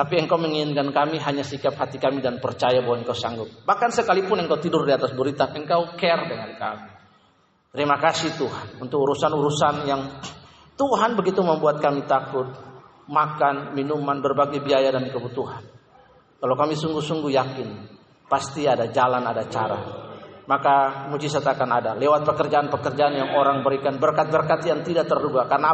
tapi 0.00 0.16
engkau 0.16 0.40
menginginkan 0.40 0.96
kami 0.96 1.20
hanya 1.20 1.44
sikap 1.44 1.76
hati 1.76 2.00
kami 2.00 2.24
dan 2.24 2.40
percaya 2.40 2.80
bahwa 2.80 3.04
engkau 3.04 3.12
sanggup. 3.12 3.52
Bahkan 3.68 3.92
sekalipun 3.92 4.40
engkau 4.40 4.56
tidur 4.56 4.88
di 4.88 4.96
atas 4.96 5.12
berita, 5.12 5.52
engkau 5.52 5.92
care 5.92 6.24
dengan 6.24 6.56
kami. 6.56 6.88
Terima 7.76 8.00
kasih 8.00 8.32
Tuhan 8.32 8.80
untuk 8.80 8.96
urusan-urusan 9.04 9.74
yang 9.84 10.00
Tuhan 10.80 11.20
begitu 11.20 11.44
membuat 11.44 11.84
kami 11.84 12.08
takut 12.08 12.48
makan, 13.12 13.76
minuman, 13.76 14.24
berbagai 14.24 14.64
biaya 14.64 14.88
dan 14.88 15.12
kebutuhan. 15.12 15.68
Kalau 16.40 16.56
kami 16.56 16.80
sungguh-sungguh 16.80 17.36
yakin, 17.36 17.68
pasti 18.24 18.64
ada 18.64 18.88
jalan, 18.88 19.20
ada 19.20 19.44
cara. 19.52 20.08
Maka 20.48 21.04
mujizat 21.12 21.44
akan 21.44 21.68
ada 21.76 21.92
lewat 21.92 22.24
pekerjaan-pekerjaan 22.24 23.20
yang 23.20 23.36
orang 23.36 23.60
berikan 23.60 24.00
berkat-berkat 24.00 24.64
yang 24.64 24.80
tidak 24.80 25.12
terduga. 25.12 25.44
Karena 25.44 25.68